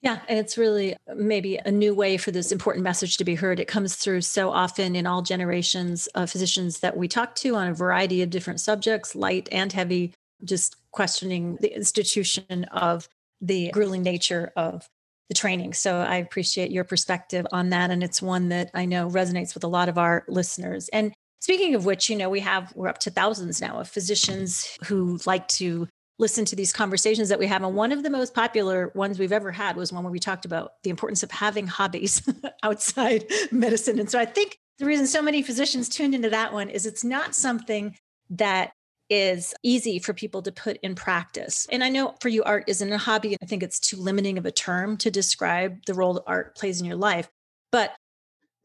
Yeah, 0.06 0.20
and 0.30 0.38
it's 0.38 0.56
really 0.56 0.94
uh, 0.94 1.16
maybe 1.16 1.58
a 1.58 1.72
new 1.72 1.96
way 1.96 2.18
for 2.18 2.30
this 2.30 2.52
important 2.52 2.84
message 2.84 3.18
to 3.18 3.24
be 3.24 3.34
heard. 3.34 3.60
It 3.60 3.68
comes 3.68 3.96
through 3.96 4.22
so 4.22 4.52
often 4.52 4.96
in 4.96 5.08
all 5.08 5.24
generations 5.24 6.06
of 6.14 6.30
physicians 6.30 6.82
that 6.82 6.96
we 6.96 7.08
talk 7.08 7.34
to 7.38 7.56
on 7.56 7.70
a 7.70 7.74
variety 7.74 8.22
of 8.22 8.30
different 8.30 8.60
subjects, 8.60 9.16
light 9.16 9.50
and 9.52 9.74
heavy, 9.74 10.14
just 10.44 10.76
questioning 10.92 11.58
the 11.60 11.76
institution 11.76 12.66
of 12.66 13.10
the 13.42 13.72
grueling 13.72 14.04
nature 14.04 14.54
of 14.56 14.88
the 15.30 15.34
training. 15.34 15.74
So 15.74 15.98
I 15.98 16.18
appreciate 16.18 16.70
your 16.70 16.84
perspective 16.84 17.48
on 17.52 17.72
that. 17.72 17.90
And 17.90 18.04
it's 18.04 18.22
one 18.22 18.50
that 18.50 18.70
I 18.76 18.86
know 18.86 19.10
resonates 19.10 19.56
with 19.56 19.64
a 19.64 19.68
lot 19.68 19.90
of 19.90 19.98
our 19.98 20.24
listeners. 20.28 20.88
And 20.90 21.14
speaking 21.42 21.74
of 21.74 21.84
which, 21.84 22.12
you 22.12 22.16
know, 22.16 22.30
we 22.30 22.42
have, 22.42 22.72
we're 22.76 22.90
up 22.90 23.00
to 23.00 23.10
thousands 23.10 23.60
now 23.60 23.80
of 23.80 23.90
physicians 23.90 24.78
who 24.84 25.20
like 25.26 25.48
to 25.48 25.88
listen 26.18 26.46
to 26.46 26.56
these 26.56 26.72
conversations 26.72 27.30
that 27.30 27.40
we 27.40 27.48
have. 27.48 27.64
And 27.64 27.76
one 27.76 27.92
of 27.92 28.04
the 28.04 28.10
most 28.10 28.34
popular 28.34 28.92
ones 28.96 29.20
we've 29.20 29.32
ever 29.32 29.52
had 29.52 29.76
was 29.76 29.92
one 29.92 30.04
where 30.04 30.12
we 30.12 30.20
talked 30.20 30.46
about 30.46 30.74
the 30.84 30.90
importance 30.90 31.24
of 31.24 31.32
having 31.32 31.68
hobbies 31.68 32.22
outside 32.64 33.26
medicine. 33.52 34.00
And 34.00 34.10
so 34.10 34.20
I 34.20 34.26
think 34.26 34.58
the 34.80 34.86
reason 34.86 35.08
so 35.08 35.22
many 35.22 35.42
physicians 35.42 35.90
tuned 35.90 36.16
into 36.16 36.30
that 36.30 36.54
one 36.54 36.70
is 36.70 36.86
it's 36.86 37.04
not 37.04 37.36
something 37.36 37.96
that 38.30 38.72
is 39.10 39.54
easy 39.62 40.00
for 40.00 40.14
people 40.14 40.42
to 40.42 40.52
put 40.52 40.78
in 40.82 40.96
practice. 40.96 41.68
And 41.72 41.84
I 41.84 41.90
know 41.90 42.16
for 42.22 42.30
you, 42.30 42.44
art 42.44 42.64
isn't 42.68 42.92
a 42.92 42.98
hobby. 42.98 43.30
And 43.30 43.38
I 43.44 43.46
think 43.46 43.62
it's 43.62 43.80
too 43.80 43.98
limiting 43.98 44.38
of 44.38 44.46
a 44.46 44.52
term 44.52 44.98
to 44.98 45.12
describe 45.12 45.86
the 45.86 45.94
role 45.94 46.14
that 46.16 46.24
art 46.26 46.56
plays 46.56 46.80
in 46.80 46.88
your 46.88 46.96
life. 46.96 47.30
But 47.72 47.94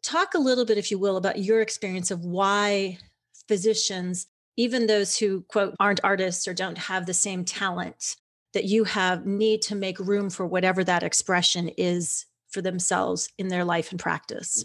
talk 0.02 0.34
a 0.34 0.38
little 0.38 0.64
bit, 0.64 0.78
if 0.78 0.90
you 0.90 0.98
will, 0.98 1.16
about 1.16 1.40
your 1.40 1.60
experience 1.60 2.10
of 2.10 2.24
why 2.24 2.98
physicians 3.48 4.26
even 4.56 4.86
those 4.86 5.16
who 5.16 5.42
quote 5.48 5.74
aren't 5.80 6.00
artists 6.04 6.46
or 6.46 6.54
don't 6.54 6.78
have 6.78 7.06
the 7.06 7.14
same 7.14 7.44
talent 7.44 8.16
that 8.52 8.64
you 8.64 8.84
have 8.84 9.26
need 9.26 9.62
to 9.62 9.74
make 9.74 9.98
room 9.98 10.28
for 10.30 10.46
whatever 10.46 10.82
that 10.84 11.02
expression 11.02 11.68
is 11.76 12.26
for 12.50 12.60
themselves 12.60 13.28
in 13.38 13.48
their 13.48 13.64
life 13.64 13.90
and 13.90 14.00
practice. 14.00 14.64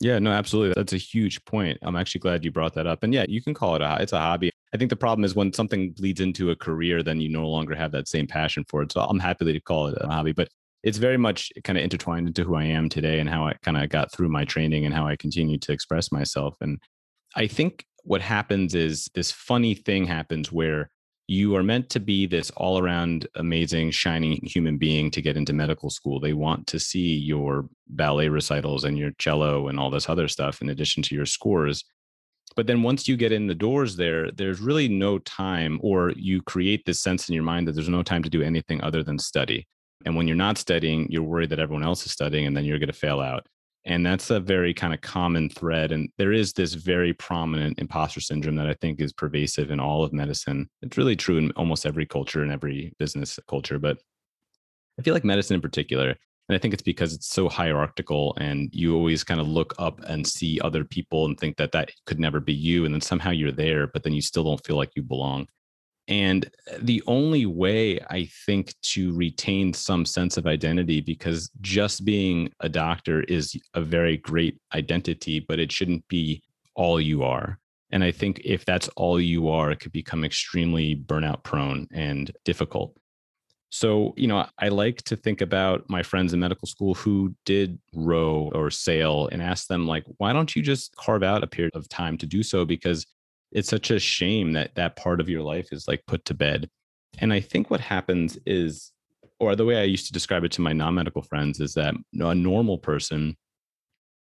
Yeah 0.00 0.18
no 0.18 0.30
absolutely. 0.30 0.74
That's 0.74 0.92
a 0.92 0.98
huge 0.98 1.44
point. 1.44 1.78
I'm 1.82 1.96
actually 1.96 2.20
glad 2.20 2.44
you 2.44 2.50
brought 2.50 2.74
that 2.74 2.86
up. 2.86 3.02
And 3.02 3.12
yeah 3.12 3.26
you 3.28 3.42
can 3.42 3.54
call 3.54 3.74
it 3.76 3.82
a 3.82 3.98
it's 4.00 4.12
a 4.12 4.18
hobby. 4.18 4.50
I 4.72 4.76
think 4.76 4.90
the 4.90 4.96
problem 4.96 5.24
is 5.24 5.34
when 5.34 5.52
something 5.52 5.92
bleeds 5.92 6.20
into 6.20 6.50
a 6.50 6.56
career 6.56 7.02
then 7.02 7.20
you 7.20 7.28
no 7.28 7.48
longer 7.48 7.74
have 7.74 7.92
that 7.92 8.08
same 8.08 8.26
passion 8.26 8.64
for 8.68 8.82
it. 8.82 8.92
So 8.92 9.00
i'm 9.00 9.18
happy 9.18 9.52
to 9.52 9.60
call 9.60 9.88
it 9.88 9.98
a 10.00 10.06
hobby 10.06 10.32
but 10.32 10.48
it's 10.84 10.98
very 10.98 11.16
much 11.16 11.52
kind 11.64 11.76
of 11.76 11.84
intertwined 11.84 12.28
into 12.28 12.44
who 12.44 12.54
i 12.54 12.64
am 12.64 12.88
today 12.88 13.18
and 13.18 13.28
how 13.28 13.46
i 13.46 13.52
kind 13.62 13.76
of 13.76 13.88
got 13.88 14.12
through 14.12 14.28
my 14.28 14.44
training 14.44 14.86
and 14.86 14.94
how 14.94 15.06
i 15.06 15.16
continue 15.16 15.58
to 15.58 15.72
express 15.72 16.12
myself. 16.12 16.56
And 16.60 16.80
i 17.34 17.46
think 17.46 17.84
what 18.04 18.20
happens 18.20 18.74
is 18.74 19.08
this 19.14 19.30
funny 19.30 19.74
thing 19.74 20.06
happens 20.06 20.50
where 20.52 20.90
you 21.30 21.54
are 21.54 21.62
meant 21.62 21.90
to 21.90 22.00
be 22.00 22.26
this 22.26 22.50
all 22.52 22.78
around 22.78 23.28
amazing, 23.34 23.90
shining 23.90 24.40
human 24.42 24.78
being 24.78 25.10
to 25.10 25.20
get 25.20 25.36
into 25.36 25.52
medical 25.52 25.90
school. 25.90 26.18
They 26.18 26.32
want 26.32 26.66
to 26.68 26.80
see 26.80 27.16
your 27.16 27.68
ballet 27.86 28.28
recitals 28.28 28.84
and 28.84 28.98
your 28.98 29.10
cello 29.18 29.68
and 29.68 29.78
all 29.78 29.90
this 29.90 30.08
other 30.08 30.26
stuff 30.26 30.62
in 30.62 30.70
addition 30.70 31.02
to 31.04 31.14
your 31.14 31.26
scores. 31.26 31.84
But 32.56 32.66
then 32.66 32.82
once 32.82 33.06
you 33.06 33.16
get 33.16 33.30
in 33.30 33.46
the 33.46 33.54
doors 33.54 33.94
there, 33.94 34.30
there's 34.32 34.60
really 34.60 34.88
no 34.88 35.18
time, 35.18 35.78
or 35.82 36.12
you 36.16 36.40
create 36.40 36.86
this 36.86 37.00
sense 37.00 37.28
in 37.28 37.34
your 37.34 37.44
mind 37.44 37.68
that 37.68 37.72
there's 37.72 37.90
no 37.90 38.02
time 38.02 38.22
to 38.22 38.30
do 38.30 38.42
anything 38.42 38.82
other 38.82 39.02
than 39.02 39.18
study. 39.18 39.68
And 40.06 40.16
when 40.16 40.26
you're 40.26 40.36
not 40.36 40.56
studying, 40.56 41.08
you're 41.10 41.22
worried 41.22 41.50
that 41.50 41.60
everyone 41.60 41.84
else 41.84 42.06
is 42.06 42.12
studying 42.12 42.46
and 42.46 42.56
then 42.56 42.64
you're 42.64 42.78
going 42.78 42.88
to 42.88 42.94
fail 42.94 43.20
out. 43.20 43.46
And 43.88 44.04
that's 44.04 44.28
a 44.28 44.38
very 44.38 44.74
kind 44.74 44.92
of 44.92 45.00
common 45.00 45.48
thread. 45.48 45.92
And 45.92 46.10
there 46.18 46.30
is 46.30 46.52
this 46.52 46.74
very 46.74 47.14
prominent 47.14 47.78
imposter 47.78 48.20
syndrome 48.20 48.56
that 48.56 48.68
I 48.68 48.74
think 48.74 49.00
is 49.00 49.14
pervasive 49.14 49.70
in 49.70 49.80
all 49.80 50.04
of 50.04 50.12
medicine. 50.12 50.68
It's 50.82 50.98
really 50.98 51.16
true 51.16 51.38
in 51.38 51.52
almost 51.52 51.86
every 51.86 52.04
culture 52.04 52.42
and 52.42 52.52
every 52.52 52.92
business 52.98 53.38
culture. 53.48 53.78
But 53.78 53.98
I 54.98 55.02
feel 55.02 55.14
like 55.14 55.24
medicine 55.24 55.54
in 55.54 55.62
particular, 55.62 56.14
And 56.48 56.56
I 56.56 56.58
think 56.58 56.72
it's 56.72 56.82
because 56.82 57.12
it's 57.12 57.28
so 57.28 57.48
hierarchical 57.48 58.34
and 58.38 58.70
you 58.74 58.94
always 58.94 59.22
kind 59.22 59.40
of 59.40 59.46
look 59.46 59.74
up 59.78 60.00
and 60.06 60.26
see 60.26 60.60
other 60.60 60.82
people 60.84 61.26
and 61.26 61.38
think 61.38 61.58
that 61.58 61.72
that 61.72 61.90
could 62.06 62.18
never 62.18 62.40
be 62.40 62.54
you. 62.54 62.84
And 62.84 62.94
then 62.94 63.02
somehow 63.02 63.30
you're 63.30 63.52
there, 63.52 63.86
but 63.86 64.02
then 64.02 64.14
you 64.14 64.22
still 64.22 64.44
don't 64.44 64.64
feel 64.64 64.76
like 64.76 64.92
you 64.96 65.02
belong. 65.02 65.46
And 66.08 66.50
the 66.80 67.02
only 67.06 67.44
way 67.44 68.00
I 68.08 68.30
think 68.46 68.74
to 68.94 69.14
retain 69.14 69.74
some 69.74 70.06
sense 70.06 70.38
of 70.38 70.46
identity, 70.46 71.02
because 71.02 71.50
just 71.60 72.04
being 72.04 72.50
a 72.60 72.68
doctor 72.68 73.24
is 73.24 73.54
a 73.74 73.82
very 73.82 74.16
great 74.16 74.58
identity, 74.74 75.38
but 75.38 75.58
it 75.58 75.70
shouldn't 75.70 76.08
be 76.08 76.42
all 76.74 76.98
you 76.98 77.22
are. 77.24 77.58
And 77.90 78.02
I 78.02 78.10
think 78.10 78.40
if 78.44 78.64
that's 78.64 78.88
all 78.96 79.20
you 79.20 79.48
are, 79.48 79.70
it 79.70 79.80
could 79.80 79.92
become 79.92 80.24
extremely 80.24 80.96
burnout 80.96 81.42
prone 81.42 81.86
and 81.92 82.30
difficult. 82.44 82.96
So, 83.70 84.14
you 84.16 84.28
know, 84.28 84.46
I 84.58 84.68
like 84.68 85.02
to 85.04 85.16
think 85.16 85.42
about 85.42 85.84
my 85.90 86.02
friends 86.02 86.32
in 86.32 86.40
medical 86.40 86.66
school 86.66 86.94
who 86.94 87.34
did 87.44 87.78
row 87.94 88.50
or 88.54 88.70
sail 88.70 89.28
and 89.30 89.42
ask 89.42 89.66
them, 89.66 89.86
like, 89.86 90.04
why 90.16 90.32
don't 90.32 90.56
you 90.56 90.62
just 90.62 90.96
carve 90.96 91.22
out 91.22 91.44
a 91.44 91.46
period 91.46 91.76
of 91.76 91.86
time 91.90 92.16
to 92.18 92.26
do 92.26 92.42
so? 92.42 92.64
Because 92.64 93.06
it's 93.52 93.68
such 93.68 93.90
a 93.90 93.98
shame 93.98 94.52
that 94.52 94.74
that 94.74 94.96
part 94.96 95.20
of 95.20 95.28
your 95.28 95.42
life 95.42 95.68
is 95.72 95.88
like 95.88 96.02
put 96.06 96.24
to 96.26 96.34
bed. 96.34 96.68
And 97.18 97.32
I 97.32 97.40
think 97.40 97.70
what 97.70 97.80
happens 97.80 98.38
is, 98.46 98.92
or 99.40 99.56
the 99.56 99.64
way 99.64 99.76
I 99.78 99.84
used 99.84 100.06
to 100.06 100.12
describe 100.12 100.44
it 100.44 100.52
to 100.52 100.60
my 100.60 100.72
non 100.72 100.94
medical 100.94 101.22
friends 101.22 101.60
is 101.60 101.74
that 101.74 101.94
a 102.18 102.34
normal 102.34 102.78
person 102.78 103.36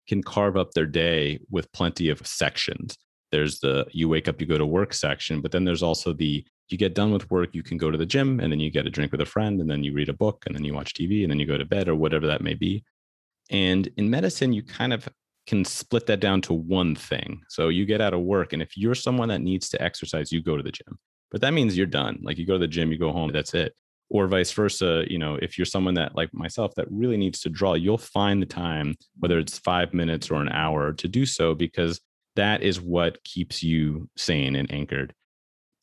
can 0.08 0.22
carve 0.22 0.56
up 0.56 0.72
their 0.72 0.86
day 0.86 1.38
with 1.50 1.70
plenty 1.72 2.08
of 2.08 2.26
sections. 2.26 2.96
There's 3.30 3.60
the 3.60 3.86
you 3.92 4.08
wake 4.08 4.28
up, 4.28 4.40
you 4.40 4.46
go 4.46 4.58
to 4.58 4.66
work 4.66 4.92
section, 4.92 5.40
but 5.40 5.52
then 5.52 5.64
there's 5.64 5.82
also 5.82 6.12
the 6.12 6.44
you 6.68 6.78
get 6.78 6.94
done 6.94 7.12
with 7.12 7.30
work, 7.30 7.50
you 7.52 7.62
can 7.62 7.78
go 7.78 7.90
to 7.90 7.98
the 7.98 8.06
gym 8.06 8.40
and 8.40 8.50
then 8.52 8.60
you 8.60 8.70
get 8.70 8.86
a 8.86 8.90
drink 8.90 9.12
with 9.12 9.20
a 9.20 9.26
friend 9.26 9.60
and 9.60 9.68
then 9.68 9.82
you 9.82 9.92
read 9.92 10.08
a 10.08 10.14
book 10.14 10.44
and 10.46 10.54
then 10.54 10.64
you 10.64 10.72
watch 10.72 10.94
TV 10.94 11.22
and 11.22 11.30
then 11.30 11.38
you 11.38 11.46
go 11.46 11.58
to 11.58 11.64
bed 11.64 11.88
or 11.88 11.96
whatever 11.96 12.26
that 12.26 12.42
may 12.42 12.54
be. 12.54 12.84
And 13.50 13.88
in 13.96 14.08
medicine, 14.08 14.52
you 14.52 14.62
kind 14.62 14.92
of 14.92 15.08
can 15.46 15.64
split 15.64 16.06
that 16.06 16.20
down 16.20 16.40
to 16.42 16.52
one 16.52 16.94
thing. 16.94 17.42
So 17.48 17.68
you 17.68 17.86
get 17.86 18.00
out 18.00 18.14
of 18.14 18.20
work 18.20 18.52
and 18.52 18.62
if 18.62 18.76
you're 18.76 18.94
someone 18.94 19.28
that 19.28 19.40
needs 19.40 19.68
to 19.70 19.82
exercise, 19.82 20.30
you 20.30 20.42
go 20.42 20.56
to 20.56 20.62
the 20.62 20.72
gym. 20.72 20.98
But 21.30 21.40
that 21.40 21.54
means 21.54 21.76
you're 21.76 21.86
done. 21.86 22.18
Like 22.22 22.38
you 22.38 22.46
go 22.46 22.54
to 22.54 22.58
the 22.58 22.68
gym, 22.68 22.92
you 22.92 22.98
go 22.98 23.12
home, 23.12 23.32
that's 23.32 23.54
it. 23.54 23.74
Or 24.08 24.26
vice 24.26 24.52
versa, 24.52 25.04
you 25.08 25.18
know, 25.18 25.38
if 25.40 25.56
you're 25.56 25.64
someone 25.64 25.94
that 25.94 26.16
like 26.16 26.34
myself 26.34 26.74
that 26.74 26.90
really 26.90 27.16
needs 27.16 27.40
to 27.40 27.48
draw, 27.48 27.74
you'll 27.74 27.98
find 27.98 28.42
the 28.42 28.46
time 28.46 28.96
whether 29.18 29.38
it's 29.38 29.58
5 29.58 29.94
minutes 29.94 30.30
or 30.30 30.40
an 30.42 30.48
hour 30.48 30.92
to 30.92 31.08
do 31.08 31.24
so 31.24 31.54
because 31.54 32.00
that 32.36 32.62
is 32.62 32.80
what 32.80 33.22
keeps 33.24 33.62
you 33.62 34.08
sane 34.16 34.56
and 34.56 34.72
anchored. 34.72 35.14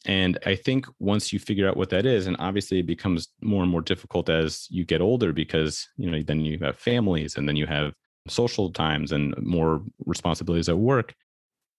And 0.05 0.37
I 0.45 0.55
think 0.55 0.85
once 0.99 1.33
you 1.33 1.39
figure 1.39 1.67
out 1.67 1.75
what 1.75 1.89
that 1.89 2.05
is, 2.05 2.27
and 2.27 2.37
obviously 2.39 2.79
it 2.79 2.85
becomes 2.85 3.29
more 3.41 3.63
and 3.63 3.71
more 3.71 3.81
difficult 3.81 4.29
as 4.29 4.67
you 4.69 4.85
get 4.85 5.01
older 5.01 5.33
because, 5.33 5.87
you 5.97 6.09
know, 6.09 6.21
then 6.21 6.41
you 6.41 6.59
have 6.59 6.77
families 6.77 7.35
and 7.35 7.47
then 7.47 7.55
you 7.55 7.65
have 7.65 7.93
social 8.29 8.72
times 8.72 9.12
and 9.12 9.36
more 9.41 9.81
responsibilities 10.05 10.69
at 10.69 10.77
work. 10.77 11.13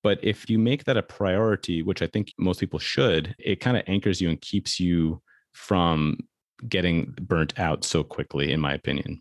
But 0.02 0.19
if 0.23 0.49
you 0.49 0.59
make 0.59 0.85
that 0.85 0.97
a 0.97 1.02
priority, 1.02 1.83
which 1.83 2.02
I 2.02 2.07
think 2.07 2.33
most 2.38 2.61
people 2.61 2.78
should, 2.78 3.35
it 3.38 3.61
kind 3.61 3.76
of 3.76 3.83
anchors 3.87 4.21
you 4.21 4.28
and 4.28 4.40
keeps 4.40 4.78
you 4.78 5.21
from 5.52 6.19
getting 6.69 7.14
burnt 7.21 7.59
out 7.59 7.85
so 7.85 8.05
quickly, 8.05 8.52
in 8.52 8.61
my 8.61 8.73
opinion. 8.75 9.21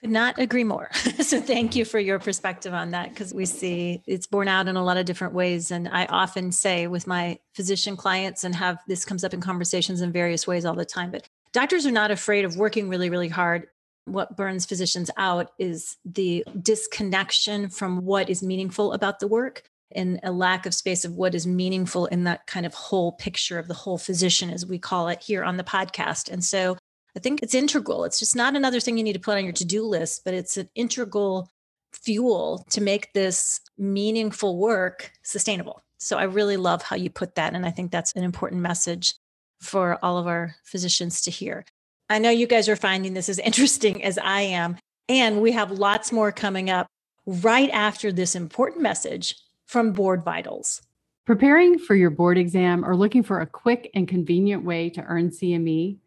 Could 0.00 0.10
not 0.10 0.38
agree 0.38 0.62
more. 0.62 0.90
so 1.20 1.40
thank 1.40 1.74
you 1.74 1.84
for 1.84 1.98
your 1.98 2.20
perspective 2.20 2.72
on 2.72 2.92
that 2.92 3.10
because 3.10 3.34
we 3.34 3.44
see 3.44 4.00
it's 4.06 4.28
borne 4.28 4.46
out 4.46 4.68
in 4.68 4.76
a 4.76 4.84
lot 4.84 4.96
of 4.96 5.06
different 5.06 5.34
ways. 5.34 5.72
And 5.72 5.88
I 5.88 6.06
often 6.06 6.52
say 6.52 6.86
with 6.86 7.08
my 7.08 7.38
physician 7.54 7.96
clients 7.96 8.44
and 8.44 8.54
have 8.54 8.78
this 8.86 9.04
comes 9.04 9.24
up 9.24 9.34
in 9.34 9.40
conversations 9.40 10.00
in 10.00 10.12
various 10.12 10.46
ways 10.46 10.64
all 10.64 10.74
the 10.74 10.84
time. 10.84 11.10
But 11.10 11.28
doctors 11.52 11.84
are 11.84 11.90
not 11.90 12.12
afraid 12.12 12.44
of 12.44 12.56
working 12.56 12.88
really, 12.88 13.10
really 13.10 13.28
hard. 13.28 13.66
What 14.08 14.36
burns 14.36 14.66
physicians 14.66 15.10
out 15.16 15.52
is 15.58 15.96
the 16.04 16.44
disconnection 16.60 17.68
from 17.68 18.04
what 18.04 18.28
is 18.28 18.42
meaningful 18.42 18.92
about 18.92 19.20
the 19.20 19.28
work 19.28 19.62
and 19.92 20.20
a 20.22 20.32
lack 20.32 20.66
of 20.66 20.74
space 20.74 21.04
of 21.04 21.14
what 21.14 21.34
is 21.34 21.46
meaningful 21.46 22.06
in 22.06 22.24
that 22.24 22.46
kind 22.46 22.66
of 22.66 22.74
whole 22.74 23.12
picture 23.12 23.58
of 23.58 23.68
the 23.68 23.74
whole 23.74 23.98
physician, 23.98 24.50
as 24.50 24.66
we 24.66 24.78
call 24.78 25.08
it 25.08 25.22
here 25.22 25.42
on 25.42 25.56
the 25.56 25.64
podcast. 25.64 26.30
And 26.30 26.44
so 26.44 26.76
I 27.16 27.20
think 27.20 27.42
it's 27.42 27.54
integral. 27.54 28.04
It's 28.04 28.18
just 28.18 28.36
not 28.36 28.54
another 28.54 28.80
thing 28.80 28.98
you 28.98 29.04
need 29.04 29.14
to 29.14 29.18
put 29.18 29.36
on 29.36 29.44
your 29.44 29.52
to 29.54 29.64
do 29.64 29.82
list, 29.82 30.24
but 30.24 30.34
it's 30.34 30.56
an 30.56 30.68
integral 30.74 31.50
fuel 31.92 32.66
to 32.70 32.80
make 32.80 33.12
this 33.14 33.60
meaningful 33.78 34.58
work 34.58 35.10
sustainable. 35.22 35.82
So 35.98 36.18
I 36.18 36.24
really 36.24 36.56
love 36.56 36.82
how 36.82 36.96
you 36.96 37.10
put 37.10 37.34
that. 37.36 37.54
And 37.54 37.64
I 37.64 37.70
think 37.70 37.90
that's 37.90 38.12
an 38.12 38.24
important 38.24 38.60
message 38.60 39.14
for 39.60 39.98
all 40.02 40.18
of 40.18 40.26
our 40.26 40.54
physicians 40.64 41.22
to 41.22 41.30
hear. 41.30 41.64
I 42.10 42.18
know 42.18 42.30
you 42.30 42.46
guys 42.46 42.68
are 42.68 42.76
finding 42.76 43.14
this 43.14 43.28
as 43.28 43.38
interesting 43.38 44.02
as 44.02 44.18
I 44.18 44.40
am. 44.40 44.76
And 45.08 45.40
we 45.40 45.52
have 45.52 45.70
lots 45.70 46.12
more 46.12 46.32
coming 46.32 46.70
up 46.70 46.86
right 47.26 47.70
after 47.70 48.12
this 48.12 48.34
important 48.34 48.82
message 48.82 49.36
from 49.66 49.92
Board 49.92 50.24
Vitals. 50.24 50.82
Preparing 51.26 51.78
for 51.78 51.94
your 51.94 52.10
board 52.10 52.38
exam 52.38 52.84
or 52.84 52.96
looking 52.96 53.22
for 53.22 53.40
a 53.40 53.46
quick 53.46 53.90
and 53.94 54.08
convenient 54.08 54.64
way 54.64 54.88
to 54.90 55.02
earn 55.02 55.28
CME? 55.28 55.98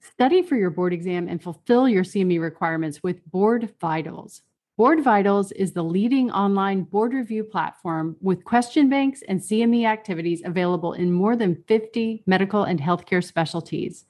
Study 0.00 0.40
for 0.40 0.56
your 0.56 0.70
board 0.70 0.94
exam 0.94 1.28
and 1.28 1.42
fulfill 1.42 1.86
your 1.86 2.04
CME 2.04 2.40
requirements 2.40 3.02
with 3.02 3.24
Board 3.30 3.74
Vitals. 3.78 4.40
Board 4.78 5.04
Vitals 5.04 5.52
is 5.52 5.72
the 5.72 5.82
leading 5.82 6.30
online 6.30 6.84
board 6.84 7.12
review 7.12 7.44
platform 7.44 8.16
with 8.22 8.44
question 8.44 8.88
banks 8.88 9.20
and 9.28 9.38
CME 9.38 9.84
activities 9.84 10.40
available 10.42 10.94
in 10.94 11.12
more 11.12 11.36
than 11.36 11.62
50 11.68 12.22
medical 12.26 12.64
and 12.64 12.80
healthcare 12.80 13.22
specialties. 13.22 14.06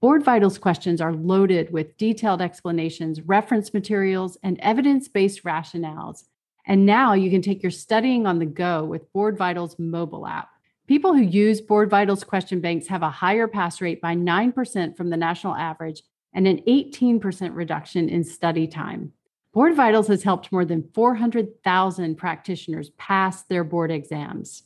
Board 0.00 0.22
Vitals 0.22 0.58
questions 0.58 1.00
are 1.00 1.12
loaded 1.12 1.72
with 1.72 1.96
detailed 1.96 2.40
explanations, 2.40 3.20
reference 3.22 3.74
materials, 3.74 4.38
and 4.44 4.56
evidence 4.60 5.08
based 5.08 5.42
rationales. 5.42 6.22
And 6.64 6.86
now 6.86 7.14
you 7.14 7.32
can 7.32 7.42
take 7.42 7.64
your 7.64 7.72
studying 7.72 8.24
on 8.24 8.38
the 8.38 8.46
go 8.46 8.84
with 8.84 9.12
Board 9.12 9.36
Vitals 9.36 9.76
mobile 9.76 10.24
app. 10.24 10.50
People 10.86 11.14
who 11.14 11.22
use 11.22 11.60
Board 11.60 11.90
Vitals 11.90 12.22
question 12.22 12.60
banks 12.60 12.86
have 12.86 13.02
a 13.02 13.10
higher 13.10 13.48
pass 13.48 13.80
rate 13.80 14.00
by 14.00 14.14
9% 14.14 14.96
from 14.96 15.10
the 15.10 15.16
national 15.16 15.56
average 15.56 16.04
and 16.32 16.46
an 16.46 16.58
18% 16.68 17.56
reduction 17.56 18.08
in 18.08 18.22
study 18.22 18.68
time. 18.68 19.12
Board 19.52 19.74
Vitals 19.74 20.06
has 20.06 20.22
helped 20.22 20.52
more 20.52 20.64
than 20.64 20.88
400,000 20.94 22.14
practitioners 22.14 22.90
pass 22.90 23.42
their 23.42 23.64
board 23.64 23.90
exams. 23.90 24.62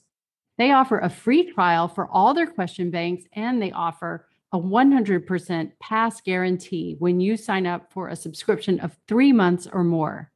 They 0.58 0.72
offer 0.72 0.98
a 0.98 1.08
free 1.08 1.50
trial 1.50 1.88
for 1.88 2.06
all 2.06 2.34
their 2.34 2.46
question 2.46 2.90
banks 2.90 3.24
and 3.32 3.62
they 3.62 3.72
offer 3.72 4.26
a 4.52 4.58
100% 4.58 5.72
pass 5.80 6.20
guarantee 6.20 6.96
when 6.98 7.20
you 7.20 7.36
sign 7.36 7.66
up 7.66 7.90
for 7.90 8.08
a 8.08 8.16
subscription 8.16 8.80
of 8.80 8.96
three 9.08 9.32
months 9.32 9.66
or 9.72 9.82
more. 9.82 10.30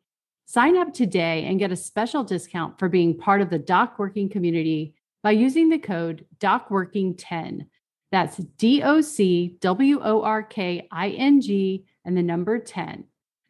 Sign 0.46 0.76
up 0.76 0.94
today 0.94 1.44
and 1.44 1.58
get 1.58 1.72
a 1.72 1.76
special 1.76 2.24
discount 2.24 2.78
for 2.78 2.88
being 2.88 3.18
part 3.18 3.42
of 3.42 3.50
the 3.50 3.58
Doc 3.58 3.98
Working 3.98 4.28
community 4.28 4.94
by 5.22 5.32
using 5.32 5.68
the 5.68 5.78
code 5.78 6.24
DocWorking10. 6.38 7.66
That's 8.12 8.36
D 8.36 8.82
O 8.82 9.00
C 9.00 9.58
W 9.60 10.00
O 10.02 10.22
R 10.22 10.42
K 10.42 10.86
I 10.90 11.08
N 11.10 11.40
G 11.40 11.84
and 12.04 12.16
the 12.16 12.22
number 12.22 12.58
10. 12.58 13.04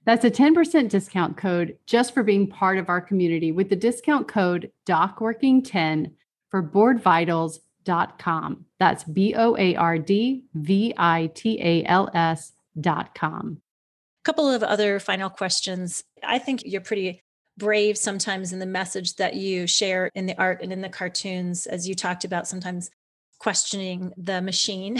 That's 0.04 0.25
a 0.25 0.30
10% 0.30 0.88
discount 0.88 1.37
code 1.37 1.76
just 1.85 2.14
for 2.14 2.23
being 2.23 2.49
part 2.49 2.78
of 2.78 2.88
our 2.88 3.00
community 3.00 3.52
with 3.52 3.68
the 3.68 3.76
discount 3.76 4.26
code 4.26 4.73
DocWorking10 4.87 6.12
for 6.49 6.62
boardvitals.com. 7.87 8.66
That's 8.78 9.05
B 9.05 9.35
O 9.35 9.57
A 9.57 9.76
R 9.76 9.99
D 9.99 10.45
V 10.55 10.95
I 10.97 11.31
T 11.35 11.59
A 11.62 11.85
L 11.85 12.09
S 12.14 12.52
dot 12.81 13.14
com. 13.14 13.61
A 14.23 14.25
couple 14.25 14.49
of 14.49 14.62
other 14.62 14.99
final 15.00 15.31
questions. 15.31 16.05
I 16.23 16.38
think 16.38 16.62
you're 16.64 16.81
pretty 16.81 17.21
brave 17.59 17.97
sometimes 17.97 18.52
in 18.52 18.59
the 18.59 18.66
message 18.66 19.16
that 19.16 19.35
you 19.35 19.66
share 19.66 20.11
in 20.14 20.26
the 20.26 20.38
art 20.38 20.61
and 20.62 20.73
in 20.73 20.83
the 20.83 20.88
cartoons, 20.88 21.66
as 21.66 21.88
you 21.88 21.95
talked 21.95 22.25
about, 22.25 22.47
sometimes 22.47 22.90
questioning 23.38 24.12
the 24.16 24.43
machine 24.43 24.99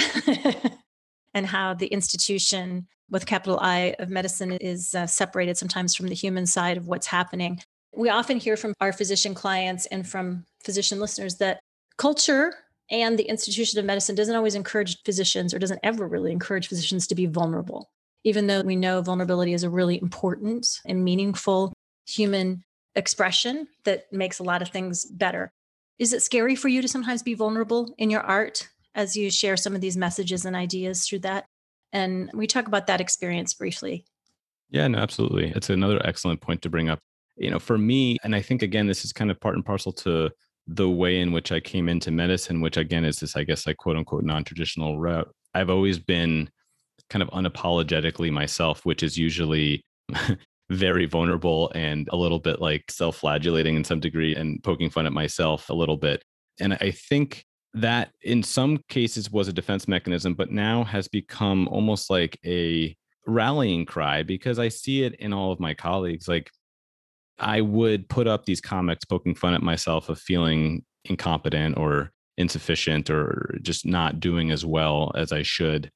and 1.35 1.47
how 1.47 1.75
the 1.75 1.87
institution 1.88 2.87
with 3.11 3.26
capital 3.26 3.59
I 3.61 3.95
of 3.99 4.09
medicine 4.09 4.52
is 4.52 4.95
uh, 4.95 5.07
separated 5.07 5.57
sometimes 5.57 5.95
from 5.95 6.09
the 6.09 6.14
human 6.14 6.47
side 6.47 6.76
of 6.76 6.87
what's 6.87 7.07
happening. 7.07 7.61
We 7.95 8.09
often 8.09 8.38
hear 8.38 8.57
from 8.57 8.75
our 8.81 8.93
physician 8.93 9.35
clients 9.35 9.87
and 9.87 10.07
from 10.07 10.45
physician 10.64 10.99
listeners 10.99 11.37
that 11.37 11.61
culture 11.99 12.55
and 12.90 13.19
the 13.19 13.25
institution 13.25 13.78
of 13.78 13.85
medicine 13.85 14.14
doesn't 14.14 14.35
always 14.35 14.55
encourage 14.55 15.02
physicians 15.05 15.52
or 15.52 15.59
doesn't 15.59 15.81
ever 15.83 16.07
really 16.07 16.33
encourage 16.33 16.69
physicians 16.69 17.07
to 17.07 17.14
be 17.14 17.26
vulnerable 17.26 17.90
even 18.26 18.49
though 18.49 18.61
we 18.62 18.75
know 18.75 19.00
vulnerability 19.00 19.52
is 19.52 19.62
a 19.62 19.71
really 19.71 20.02
important 20.02 20.81
and 20.85 21.05
meaningful 21.05 21.73
human 22.09 22.64
expression 22.97 23.69
that 23.85 24.12
makes 24.12 24.40
a 24.40 24.43
lot 24.43 24.62
of 24.62 24.69
things 24.69 25.05
better. 25.05 25.52
Is 26.00 26.12
it 26.12 26.23
scary 26.23 26.57
for 26.57 26.66
you 26.66 26.83
to 26.83 26.88
sometimes 26.88 27.23
be 27.23 27.35
vulnerable 27.35 27.95
in 27.99 28.11
your 28.11 28.23
art 28.23 28.69
as 28.97 29.16
you 29.16 29.31
share 29.31 29.57
some 29.57 29.76
of 29.76 29.81
these 29.81 29.97
messages 29.97 30.45
and 30.45 30.57
ideas 30.57 31.07
through 31.07 31.21
that? 31.21 31.47
And 31.93 32.28
we 32.35 32.49
talk 32.49 32.66
about 32.66 32.88
that 32.88 33.00
experience 33.00 33.55
briefly. 33.55 34.05
Yeah, 34.71 34.88
no, 34.88 34.99
absolutely. 34.99 35.52
It's 35.55 35.71
another 35.71 36.05
excellent 36.05 36.40
point 36.40 36.62
to 36.62 36.69
bring 36.69 36.88
up. 36.88 36.99
You 37.37 37.50
know, 37.50 37.61
for 37.61 37.78
me, 37.78 38.16
and 38.25 38.35
I 38.35 38.43
think 38.43 38.62
again, 38.62 38.88
this 38.88 39.05
is 39.05 39.12
kind 39.12 39.31
of 39.31 39.38
part 39.38 39.55
and 39.55 39.64
parcel 39.64 39.93
to 39.93 40.31
the 40.66 40.88
way 40.88 41.20
in 41.20 41.32
which 41.32 41.52
I 41.52 41.61
came 41.61 41.88
into 41.88 42.11
medicine, 42.11 42.61
which 42.61 42.76
again 42.76 43.04
is 43.04 43.20
this, 43.20 43.37
I 43.37 43.44
guess, 43.44 43.66
like 43.66 43.76
quote 43.76 43.96
unquote 43.96 44.25
non 44.25 44.44
traditional 44.44 44.99
route. 44.99 45.32
I've 45.54 45.70
always 45.70 45.99
been 45.99 46.50
kind 47.08 47.23
of 47.23 47.30
unapologetically 47.30 48.32
myself, 48.32 48.85
which 48.85 49.02
is 49.02 49.16
usually 49.16 49.85
very 50.70 51.06
vulnerable 51.06 51.70
and 51.75 52.08
a 52.12 52.16
little 52.16 52.40
bit 52.40 52.61
like 52.61 52.90
self 52.90 53.18
flagellating 53.18 53.76
in 53.76 53.85
some 53.85 54.00
degree 54.00 54.35
and 54.35 54.62
poking 54.62 54.90
fun 54.90 55.06
at 55.06 55.12
myself 55.12 55.68
a 55.70 55.75
little 55.75 55.96
bit. 55.96 56.23
And 56.58 56.75
I 56.75 56.90
think 56.90 57.44
that 57.75 58.11
in 58.23 58.42
some 58.42 58.78
cases 58.88 59.30
was 59.30 59.49
a 59.49 59.52
defense 59.52 59.87
mechanism, 59.87 60.35
but 60.35 60.50
now 60.50 60.82
has 60.85 61.08
become 61.08 61.68
almost 61.68 62.11
like 62.11 62.38
a 62.44 62.96
rallying 63.26 63.85
cry 63.85 64.23
because 64.23 64.58
I 64.58 64.68
see 64.68 65.02
it 65.02 65.14
in 65.16 65.32
all 65.32 65.52
of 65.52 65.61
my 65.61 65.75
colleagues. 65.75 66.26
Like 66.26 66.50
I 67.38 67.61
would 67.61 68.09
put 68.09 68.26
up 68.26 68.45
these 68.45 68.61
comics 68.61 69.05
poking 69.05 69.35
fun 69.35 69.55
at 69.55 69.62
myself 69.62 70.09
of 70.09 70.19
feeling 70.19 70.85
incompetent 71.05 71.76
or 71.76 72.12
insufficient 72.37 73.11
or 73.11 73.59
just 73.62 73.87
not 73.87 74.21
doing 74.21 74.50
as 74.50 74.64
well 74.64 75.12
as 75.14 75.33
I 75.33 75.43
should. 75.43 75.90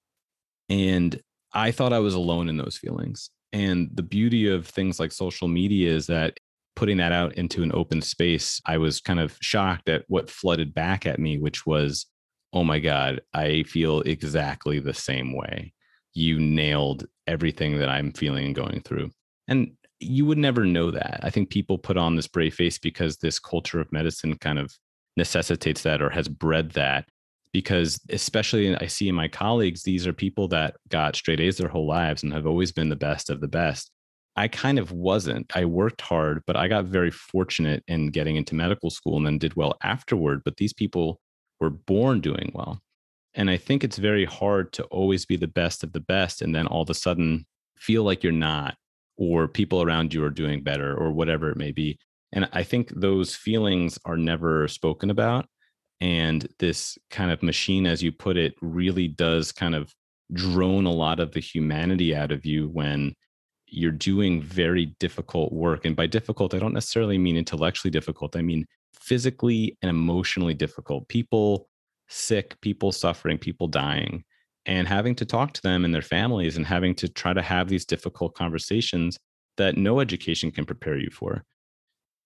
And 0.68 1.20
I 1.52 1.70
thought 1.70 1.92
I 1.92 1.98
was 1.98 2.14
alone 2.14 2.48
in 2.48 2.56
those 2.56 2.76
feelings. 2.76 3.30
And 3.52 3.90
the 3.92 4.02
beauty 4.02 4.48
of 4.48 4.66
things 4.66 5.00
like 5.00 5.12
social 5.12 5.48
media 5.48 5.90
is 5.90 6.06
that 6.06 6.38
putting 6.76 6.98
that 6.98 7.12
out 7.12 7.34
into 7.34 7.62
an 7.62 7.72
open 7.74 8.00
space, 8.00 8.60
I 8.66 8.78
was 8.78 9.00
kind 9.00 9.18
of 9.18 9.36
shocked 9.40 9.88
at 9.88 10.04
what 10.08 10.30
flooded 10.30 10.72
back 10.72 11.04
at 11.04 11.18
me, 11.18 11.38
which 11.38 11.66
was, 11.66 12.06
oh 12.52 12.64
my 12.64 12.78
God, 12.78 13.20
I 13.34 13.64
feel 13.64 14.00
exactly 14.02 14.78
the 14.78 14.94
same 14.94 15.36
way. 15.36 15.72
You 16.14 16.38
nailed 16.38 17.06
everything 17.26 17.78
that 17.78 17.88
I'm 17.88 18.12
feeling 18.12 18.46
and 18.46 18.54
going 18.54 18.82
through. 18.82 19.10
And 19.48 19.72
you 20.00 20.24
would 20.26 20.38
never 20.38 20.64
know 20.64 20.90
that. 20.90 21.20
I 21.22 21.30
think 21.30 21.50
people 21.50 21.78
put 21.78 21.96
on 21.96 22.16
this 22.16 22.26
brave 22.26 22.54
face 22.54 22.78
because 22.78 23.18
this 23.18 23.38
culture 23.38 23.80
of 23.80 23.92
medicine 23.92 24.36
kind 24.38 24.58
of 24.58 24.72
necessitates 25.16 25.82
that 25.82 26.00
or 26.00 26.10
has 26.10 26.28
bred 26.28 26.70
that 26.72 27.06
because 27.52 28.00
especially 28.10 28.74
I 28.76 28.86
see 28.86 29.08
in 29.08 29.14
my 29.14 29.28
colleagues, 29.28 29.82
these 29.82 30.06
are 30.06 30.12
people 30.12 30.48
that 30.48 30.76
got 30.88 31.16
straight 31.16 31.40
A's 31.40 31.58
their 31.58 31.68
whole 31.68 31.86
lives 31.86 32.22
and 32.22 32.32
have 32.32 32.46
always 32.46 32.72
been 32.72 32.88
the 32.88 32.96
best 32.96 33.30
of 33.30 33.40
the 33.40 33.48
best. 33.48 33.90
I 34.36 34.48
kind 34.48 34.78
of 34.78 34.92
wasn't. 34.92 35.50
I 35.54 35.64
worked 35.64 36.00
hard, 36.00 36.42
but 36.46 36.56
I 36.56 36.68
got 36.68 36.84
very 36.84 37.10
fortunate 37.10 37.82
in 37.88 38.10
getting 38.10 38.36
into 38.36 38.54
medical 38.54 38.88
school 38.88 39.16
and 39.16 39.26
then 39.26 39.38
did 39.38 39.56
well 39.56 39.76
afterward. 39.82 40.42
But 40.44 40.56
these 40.56 40.72
people 40.72 41.20
were 41.60 41.70
born 41.70 42.20
doing 42.20 42.52
well. 42.54 42.80
And 43.34 43.50
I 43.50 43.56
think 43.56 43.82
it's 43.82 43.98
very 43.98 44.24
hard 44.24 44.72
to 44.74 44.84
always 44.84 45.26
be 45.26 45.36
the 45.36 45.48
best 45.48 45.82
of 45.82 45.92
the 45.92 46.00
best 46.00 46.42
and 46.42 46.54
then 46.54 46.66
all 46.66 46.82
of 46.82 46.90
a 46.90 46.94
sudden 46.94 47.46
feel 47.76 48.04
like 48.04 48.22
you're 48.22 48.32
not, 48.32 48.76
or 49.20 49.46
people 49.46 49.82
around 49.82 50.12
you 50.12 50.24
are 50.24 50.30
doing 50.30 50.62
better, 50.62 50.96
or 50.96 51.12
whatever 51.12 51.50
it 51.50 51.56
may 51.56 51.70
be. 51.70 51.96
And 52.32 52.48
I 52.52 52.62
think 52.62 52.88
those 52.96 53.36
feelings 53.36 53.98
are 54.04 54.16
never 54.16 54.66
spoken 54.66 55.10
about 55.10 55.46
and 56.00 56.48
this 56.58 56.96
kind 57.10 57.30
of 57.30 57.42
machine 57.42 57.86
as 57.86 58.02
you 58.02 58.10
put 58.10 58.38
it 58.38 58.54
really 58.62 59.06
does 59.06 59.52
kind 59.52 59.74
of 59.74 59.92
drone 60.32 60.86
a 60.86 60.92
lot 60.92 61.20
of 61.20 61.32
the 61.32 61.40
humanity 61.40 62.16
out 62.16 62.32
of 62.32 62.46
you 62.46 62.68
when 62.68 63.12
you're 63.66 63.90
doing 63.92 64.40
very 64.40 64.86
difficult 64.98 65.52
work. 65.52 65.84
And 65.84 65.94
by 65.94 66.06
difficult 66.06 66.54
i 66.54 66.58
don't 66.58 66.72
necessarily 66.72 67.18
mean 67.18 67.36
intellectually 67.36 67.90
difficult. 67.90 68.36
I 68.36 68.42
mean 68.42 68.64
physically 68.94 69.76
and 69.82 69.90
emotionally 69.90 70.54
difficult. 70.54 71.08
People 71.08 71.68
sick 72.08 72.60
people 72.60 72.90
suffering 72.90 73.38
people 73.38 73.68
dying 73.68 74.24
and 74.66 74.86
having 74.86 75.14
to 75.16 75.24
talk 75.24 75.52
to 75.52 75.62
them 75.62 75.84
and 75.84 75.94
their 75.94 76.02
families 76.02 76.56
and 76.56 76.66
having 76.66 76.94
to 76.94 77.08
try 77.08 77.32
to 77.32 77.42
have 77.42 77.68
these 77.68 77.84
difficult 77.84 78.34
conversations 78.34 79.18
that 79.56 79.76
no 79.76 80.00
education 80.00 80.50
can 80.50 80.64
prepare 80.64 80.98
you 80.98 81.10
for 81.10 81.44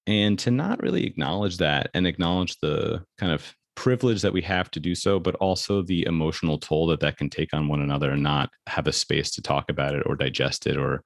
and 0.07 0.39
to 0.39 0.51
not 0.51 0.83
really 0.83 1.07
acknowledge 1.07 1.57
that 1.59 1.91
and 1.95 2.07
acknowledge 2.07 2.59
the 2.61 3.03
kind 3.19 3.33
of 3.33 3.55
privilege 3.75 4.23
that 4.23 4.33
we 4.33 4.43
have 4.43 4.71
to 4.71 4.81
do 4.81 4.95
so, 4.95 5.19
but 5.19 5.35
also 5.37 5.83
the 5.83 6.05
emotional 6.07 6.59
toll 6.59 6.87
that 6.87 7.01
that 7.01 7.17
can 7.17 7.29
take 7.29 7.53
on 7.53 7.69
one 7.69 7.81
another 7.81 8.11
and 8.11 8.23
not 8.23 8.51
have 8.67 8.87
a 8.87 8.93
space 8.93 9.31
to 9.33 9.43
talk 9.43 9.71
about 9.71 9.95
it 9.95 10.03
or 10.07 10.15
digest 10.15 10.67
it 10.67 10.77
or, 10.77 11.03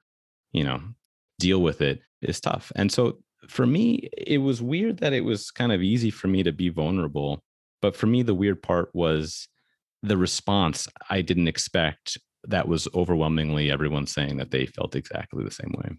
you 0.51 0.63
know, 0.63 0.81
deal 1.39 1.61
with 1.61 1.81
it 1.81 2.01
is 2.21 2.39
tough. 2.39 2.71
And 2.75 2.91
so 2.91 3.19
for 3.47 3.65
me, 3.65 4.09
it 4.15 4.39
was 4.39 4.61
weird 4.61 4.99
that 4.99 5.13
it 5.13 5.21
was 5.21 5.49
kind 5.49 5.71
of 5.71 5.81
easy 5.81 6.11
for 6.11 6.27
me 6.27 6.43
to 6.43 6.51
be 6.51 6.69
vulnerable. 6.69 7.39
But 7.81 7.95
for 7.95 8.07
me, 8.07 8.21
the 8.21 8.35
weird 8.35 8.61
part 8.61 8.89
was 8.93 9.47
the 10.01 10.17
response 10.17 10.87
I 11.09 11.21
didn't 11.21 11.47
expect 11.47 12.17
that 12.45 12.67
was 12.67 12.87
overwhelmingly 12.93 13.69
everyone 13.69 14.07
saying 14.07 14.37
that 14.37 14.51
they 14.51 14.65
felt 14.65 14.95
exactly 14.95 15.43
the 15.43 15.51
same 15.51 15.73
way. 15.77 15.91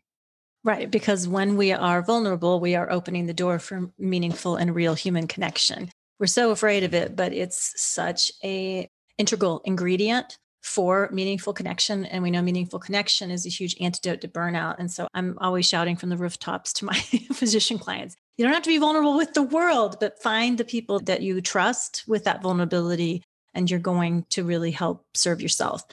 Right. 0.65 0.91
Because 0.91 1.29
when 1.29 1.57
we 1.57 1.73
are 1.73 2.03
vulnerable, 2.03 2.61
we 2.61 2.75
are 2.75 2.91
opening 2.91 3.27
the 3.27 3.35
door 3.35 3.59
for 3.59 3.91
meaningful 3.99 4.57
and 4.57 4.75
real 4.75 4.95
human 4.95 5.27
connection 5.27 5.91
we're 6.21 6.27
so 6.27 6.51
afraid 6.51 6.85
of 6.85 6.95
it, 6.95 7.17
but 7.17 7.33
it's 7.33 7.73
such 7.83 8.31
a 8.45 8.89
integral 9.19 9.63
ingredient 9.65 10.39
for 10.63 11.09
meaningful 11.11 11.55
connection 11.55 12.05
and 12.05 12.23
we 12.23 12.31
know 12.31 12.43
meaningful 12.43 12.79
connection 12.79 13.31
is 13.31 13.47
a 13.47 13.49
huge 13.49 13.75
antidote 13.81 14.21
to 14.21 14.29
burnout 14.29 14.77
and 14.79 14.91
so 14.91 15.09
i'm 15.15 15.39
always 15.41 15.67
shouting 15.67 15.97
from 15.97 16.11
the 16.11 16.17
rooftops 16.19 16.71
to 16.71 16.85
my 16.85 16.93
physician 17.33 17.79
clients 17.79 18.15
you 18.37 18.45
don't 18.45 18.53
have 18.53 18.63
to 18.63 18.69
be 18.69 18.77
vulnerable 18.77 19.17
with 19.17 19.33
the 19.33 19.43
world 19.43 19.97
but 20.01 20.23
find 20.23 20.59
the 20.59 20.65
people 20.65 21.01
that 21.01 21.23
you 21.23 21.41
trust 21.41 22.05
with 22.07 22.25
that 22.25 22.43
vulnerability 22.43 23.23
and 23.55 23.71
you're 23.71 23.81
going 23.81 24.25
to 24.31 24.45
really 24.45 24.71
help 24.71 25.05
serve 25.15 25.41
yourself 25.41 25.85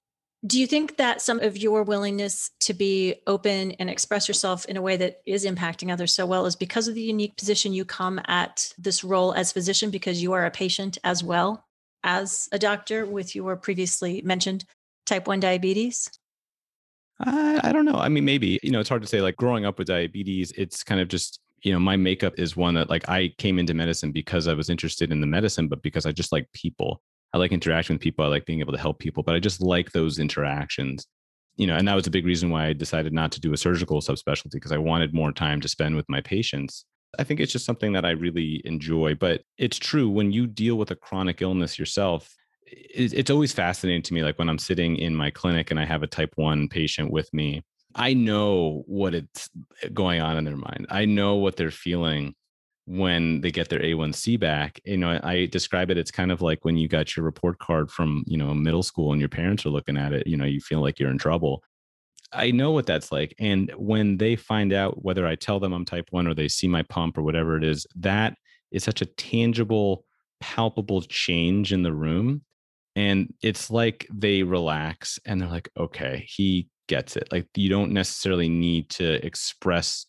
do 0.45 0.59
you 0.59 0.67
think 0.67 0.97
that 0.97 1.21
some 1.21 1.39
of 1.39 1.57
your 1.57 1.83
willingness 1.83 2.51
to 2.59 2.73
be 2.73 3.15
open 3.25 3.71
and 3.73 3.89
express 3.89 4.27
yourself 4.27 4.65
in 4.65 4.77
a 4.77 4.81
way 4.81 4.95
that 4.95 5.21
is 5.25 5.45
impacting 5.45 5.91
others 5.91 6.13
so 6.13 6.25
well 6.25 6.45
is 6.45 6.55
because 6.55 6.87
of 6.87 6.93
the 6.93 7.01
unique 7.01 7.35
position 7.37 7.73
you 7.73 7.83
come 7.83 8.21
at 8.27 8.71
this 8.77 9.03
role 9.03 9.33
as 9.33 9.51
physician 9.51 9.89
because 9.89 10.21
you 10.21 10.33
are 10.33 10.45
a 10.45 10.51
patient 10.51 10.97
as 11.03 11.23
well 11.23 11.65
as 12.03 12.47
a 12.51 12.59
doctor 12.59 13.05
with 13.05 13.35
your 13.35 13.55
previously 13.55 14.21
mentioned 14.21 14.63
type 15.05 15.27
1 15.27 15.39
diabetes? 15.39 16.09
I, 17.19 17.59
I 17.63 17.71
don't 17.71 17.85
know. 17.85 17.95
I 17.95 18.09
mean, 18.09 18.23
maybe, 18.23 18.59
you 18.61 18.69
know, 18.69 18.79
it's 18.79 18.89
hard 18.89 19.01
to 19.01 19.07
say 19.07 19.21
like 19.21 19.37
growing 19.37 19.65
up 19.65 19.79
with 19.79 19.87
diabetes, 19.87 20.51
it's 20.51 20.83
kind 20.83 21.01
of 21.01 21.07
just, 21.07 21.39
you 21.63 21.73
know, 21.73 21.79
my 21.79 21.97
makeup 21.97 22.33
is 22.37 22.55
one 22.55 22.75
that 22.75 22.91
like 22.91 23.09
I 23.09 23.33
came 23.39 23.57
into 23.57 23.73
medicine 23.73 24.11
because 24.11 24.47
I 24.47 24.53
was 24.53 24.69
interested 24.69 25.11
in 25.11 25.19
the 25.19 25.27
medicine, 25.27 25.67
but 25.67 25.81
because 25.81 26.05
I 26.05 26.11
just 26.11 26.31
like 26.31 26.47
people. 26.53 27.01
I 27.37 27.39
like 27.39 27.51
interacting 27.51 27.93
with 27.93 28.01
people. 28.01 28.25
I 28.25 28.29
like 28.29 28.45
being 28.45 28.61
able 28.61 28.73
to 28.73 28.79
help 28.79 28.97
people, 28.97 29.21
but 29.21 29.35
I 29.35 29.39
just 29.39 29.61
like 29.61 29.91
those 29.91 30.17
interactions. 30.17 31.05
You 31.55 31.67
know, 31.67 31.75
and 31.75 31.87
that 31.87 31.95
was 31.95 32.07
a 32.07 32.11
big 32.11 32.25
reason 32.25 32.49
why 32.49 32.67
I 32.67 32.73
decided 32.73 33.13
not 33.13 33.31
to 33.33 33.39
do 33.39 33.53
a 33.53 33.57
surgical 33.57 34.01
subspecialty 34.01 34.53
because 34.53 34.71
I 34.71 34.77
wanted 34.77 35.13
more 35.13 35.31
time 35.31 35.61
to 35.61 35.69
spend 35.69 35.95
with 35.95 36.09
my 36.09 36.21
patients. 36.21 36.85
I 37.17 37.23
think 37.23 37.39
it's 37.39 37.51
just 37.51 37.65
something 37.65 37.93
that 37.93 38.05
I 38.05 38.11
really 38.11 38.61
enjoy. 38.65 39.15
But 39.15 39.43
it's 39.57 39.77
true 39.77 40.09
when 40.09 40.31
you 40.31 40.47
deal 40.47 40.75
with 40.75 40.91
a 40.91 40.95
chronic 40.95 41.41
illness 41.41 41.77
yourself, 41.77 42.29
it's 42.65 43.29
always 43.29 43.53
fascinating 43.53 44.01
to 44.03 44.13
me. 44.13 44.23
Like 44.23 44.39
when 44.39 44.49
I'm 44.49 44.59
sitting 44.59 44.97
in 44.97 45.15
my 45.15 45.31
clinic 45.31 45.71
and 45.71 45.79
I 45.79 45.85
have 45.85 46.03
a 46.03 46.07
type 46.07 46.33
one 46.35 46.67
patient 46.67 47.11
with 47.11 47.31
me, 47.33 47.63
I 47.95 48.13
know 48.13 48.83
what 48.87 49.15
it's 49.15 49.49
eh, 49.83 49.89
going 49.93 50.21
on 50.21 50.37
in 50.37 50.43
their 50.43 50.57
mind. 50.57 50.87
I 50.89 51.05
know 51.05 51.35
what 51.35 51.55
they're 51.55 51.71
feeling 51.71 52.35
when 52.87 53.41
they 53.41 53.51
get 53.51 53.67
their 53.67 53.81
A1C 53.81 54.39
back. 54.39 54.79
You 54.85 54.95
know, 54.95 55.19
I 55.21 55.47
describe 55.47 55.91
it, 55.91 55.97
it's 55.97 56.09
kind 56.09 56.31
of 56.31 56.41
like 56.41 56.63
when 56.63 56.77
you 56.77 56.87
got 56.87 57.15
your 57.15 57.25
report 57.25 57.59
card 57.59 57.91
from, 57.91 58.23
you 58.25 58.37
know, 58.37 58.53
middle 58.53 58.81
school 58.81 59.11
and 59.11 59.19
your 59.19 59.27
parents 59.29 59.65
are 59.65 59.69
looking 59.69 59.97
at 59.97 60.13
it, 60.13 60.25
you 60.25 60.37
know, 60.37 60.45
you 60.45 60.61
feel 60.61 60.79
like 60.79 60.97
you're 60.97 61.11
in 61.11 61.17
trouble. 61.17 61.61
I 62.31 62.51
know 62.51 62.71
what 62.71 62.85
that's 62.85 63.11
like. 63.11 63.35
And 63.39 63.71
when 63.75 64.17
they 64.17 64.37
find 64.37 64.71
out 64.71 65.03
whether 65.03 65.27
I 65.27 65.35
tell 65.35 65.59
them 65.59 65.73
I'm 65.73 65.83
type 65.83 66.07
one 66.11 66.27
or 66.27 66.33
they 66.33 66.47
see 66.47 66.67
my 66.69 66.81
pump 66.83 67.17
or 67.17 67.23
whatever 67.23 67.57
it 67.57 67.65
is, 67.65 67.85
that 67.97 68.35
is 68.71 68.85
such 68.85 69.01
a 69.01 69.05
tangible, 69.05 70.05
palpable 70.39 71.01
change 71.01 71.73
in 71.73 71.83
the 71.83 71.93
room. 71.93 72.41
And 72.95 73.33
it's 73.43 73.69
like 73.69 74.07
they 74.13 74.43
relax 74.43 75.19
and 75.25 75.41
they're 75.41 75.49
like, 75.49 75.69
okay, 75.77 76.25
he 76.25 76.69
gets 76.87 77.17
it. 77.17 77.27
Like 77.33 77.47
you 77.53 77.69
don't 77.69 77.91
necessarily 77.91 78.47
need 78.47 78.89
to 78.91 79.25
express 79.25 80.05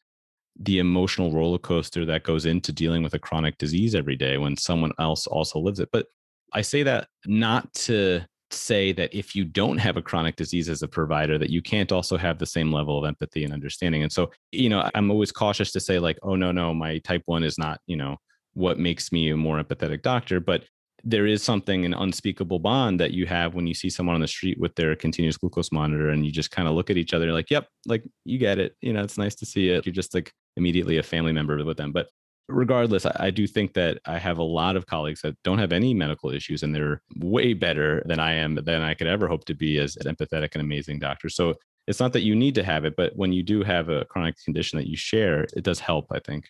the 0.59 0.79
emotional 0.79 1.33
roller 1.33 1.59
coaster 1.59 2.05
that 2.05 2.25
goes 2.25 2.47
into 2.47 2.73
dealing 2.73 3.03
with 3.03 3.15
a 3.15 3.19
chronic 3.19 3.57
disease 3.59 3.95
every 3.95 4.17
day 4.17 4.39
when 4.39 4.57
someone 4.57 4.93
else 4.99 5.27
also 5.27 5.59
lives 5.59 5.81
it. 5.81 5.89
But 5.93 6.07
I 6.53 6.63
say 6.63 6.83
that 6.83 7.09
not 7.27 7.73
to 7.75 8.23
say 8.51 8.93
that 8.93 9.15
if 9.15 9.37
you 9.37 9.45
don't 9.45 9.79
have 9.79 9.97
a 9.97 10.03
chronic 10.03 10.37
disease 10.37 10.69
as 10.69 10.83
a 10.83 10.89
provider 10.89 11.39
that 11.39 11.51
you 11.51 11.61
can't 11.61 11.93
also 11.93 12.17
have 12.17 12.39
the 12.39 12.47
same 12.47 12.73
level 12.73 12.99
of 12.99 13.07
empathy 13.07 13.45
and 13.45 13.53
understanding 13.53 14.03
and 14.03 14.11
so 14.11 14.31
you 14.53 14.71
know 14.71 14.89
i'm 14.95 15.11
always 15.11 15.31
cautious 15.31 15.71
to 15.71 15.79
say 15.79 15.99
like 15.99 16.19
oh 16.23 16.35
no 16.35 16.51
no 16.51 16.73
my 16.73 16.97
type 17.01 17.23
1 17.27 17.45
is 17.45 17.59
not 17.59 17.79
you 17.87 17.97
know 17.97 18.17
what 18.55 18.79
makes 18.79 19.13
me 19.13 19.31
a 19.31 19.37
more 19.37 19.63
empathetic 19.63 20.01
doctor 20.01 20.41
but 20.41 20.65
there 21.05 21.27
is 21.27 21.43
something 21.43 21.85
an 21.85 21.95
unspeakable 21.95 22.59
bond 22.59 22.99
that 23.01 23.13
you 23.13 23.27
have 23.27 23.55
when 23.55 23.67
you 23.67 23.75
see 23.75 23.89
someone 23.89 24.15
on 24.15 24.21
the 24.21 24.29
street 24.29 24.59
with 24.59 24.75
their 24.75 24.97
continuous 24.97 25.37
glucose 25.37 25.71
monitor 25.71 26.11
and 26.11 26.27
you 26.27 26.33
just 26.33 26.51
kind 26.51 26.69
of 26.69 26.75
look 26.75 26.91
at 26.91 26.97
each 26.97 27.15
other 27.15 27.33
like 27.33 27.51
yep 27.51 27.69
like 27.87 28.05
you 28.25 28.39
get 28.39 28.59
it. 28.59 28.77
You 28.81 28.93
know 28.93 29.03
it's 29.03 29.19
nice 29.19 29.35
to 29.37 29.47
see 29.47 29.69
it. 29.69 29.87
You're 29.87 29.93
just 29.93 30.15
like 30.15 30.33
immediately 30.57 30.99
a 30.99 31.03
family 31.03 31.33
member 31.33 31.65
with 31.65 31.77
them. 31.77 31.93
But 31.93 32.09
regardless 32.49 33.05
I, 33.05 33.15
I 33.21 33.31
do 33.31 33.47
think 33.47 33.75
that 33.75 33.99
i 34.07 34.19
have 34.19 34.39
a 34.39 34.43
lot 34.43 34.77
of 34.77 34.87
colleagues 34.87 35.21
that 35.23 35.37
don't 35.45 35.59
have 35.59 35.73
any 35.73 35.93
medical 35.93 36.31
issues 36.31 36.63
and 36.63 36.75
they're 36.75 37.03
way 37.17 37.53
better 37.53 38.03
than 38.07 38.19
i 38.19 38.33
am 38.33 38.55
than 38.55 38.81
i 38.83 38.95
could 38.95 39.07
ever 39.07 39.29
hope 39.29 39.45
to 39.47 39.55
be 39.55 39.79
as 39.79 39.97
an 39.97 40.15
empathetic 40.15 40.51
and 40.55 40.63
amazing 40.63 40.99
doctor 40.99 41.29
so 41.29 41.55
it's 41.87 42.01
not 42.01 42.13
that 42.13 42.23
you 42.23 42.35
need 42.35 42.55
to 42.55 42.65
have 42.65 42.85
it 42.85 42.95
but 42.97 43.15
when 43.17 43.33
you 43.33 43.43
do 43.43 43.63
have 43.63 43.91
a 43.91 44.05
chronic 44.07 44.35
condition 44.43 44.79
that 44.79 44.89
you 44.89 44.97
share 44.97 45.47
it 45.55 45.63
does 45.63 45.79
help 45.79 46.07
i 46.11 46.19
think. 46.21 46.49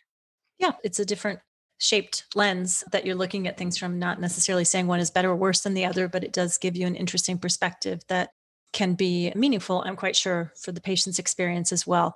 Yeah 0.58 0.72
it's 0.84 1.00
a 1.00 1.04
different 1.04 1.40
shaped 1.78 2.24
lens 2.34 2.84
that 2.92 3.06
you're 3.06 3.14
looking 3.14 3.46
at 3.46 3.56
things 3.56 3.78
from, 3.78 3.98
not 3.98 4.20
necessarily 4.20 4.64
saying 4.64 4.86
one 4.86 5.00
is 5.00 5.10
better 5.10 5.30
or 5.30 5.36
worse 5.36 5.60
than 5.60 5.74
the 5.74 5.84
other, 5.84 6.08
but 6.08 6.24
it 6.24 6.32
does 6.32 6.58
give 6.58 6.76
you 6.76 6.86
an 6.86 6.96
interesting 6.96 7.38
perspective 7.38 8.00
that 8.08 8.30
can 8.72 8.94
be 8.94 9.32
meaningful, 9.34 9.82
I'm 9.86 9.96
quite 9.96 10.16
sure, 10.16 10.52
for 10.60 10.72
the 10.72 10.80
patient's 10.80 11.18
experience 11.18 11.72
as 11.72 11.86
well. 11.86 12.14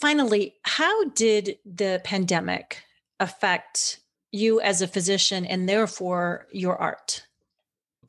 Finally, 0.00 0.54
how 0.62 1.04
did 1.10 1.56
the 1.64 2.00
pandemic 2.04 2.82
affect 3.20 4.00
you 4.32 4.60
as 4.60 4.82
a 4.82 4.88
physician 4.88 5.46
and 5.46 5.68
therefore 5.68 6.46
your 6.52 6.76
art? 6.76 7.24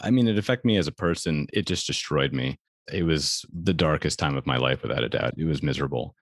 I 0.01 0.09
mean, 0.09 0.27
it 0.27 0.37
affected 0.37 0.65
me 0.65 0.77
as 0.77 0.87
a 0.87 0.91
person. 0.91 1.47
It 1.53 1.67
just 1.67 1.87
destroyed 1.87 2.33
me. 2.33 2.57
It 2.91 3.03
was 3.03 3.45
the 3.53 3.73
darkest 3.73 4.19
time 4.19 4.35
of 4.35 4.45
my 4.45 4.57
life, 4.57 4.81
without 4.81 5.03
a 5.03 5.09
doubt. 5.09 5.35
It 5.37 5.45
was 5.45 5.63
miserable. 5.63 6.15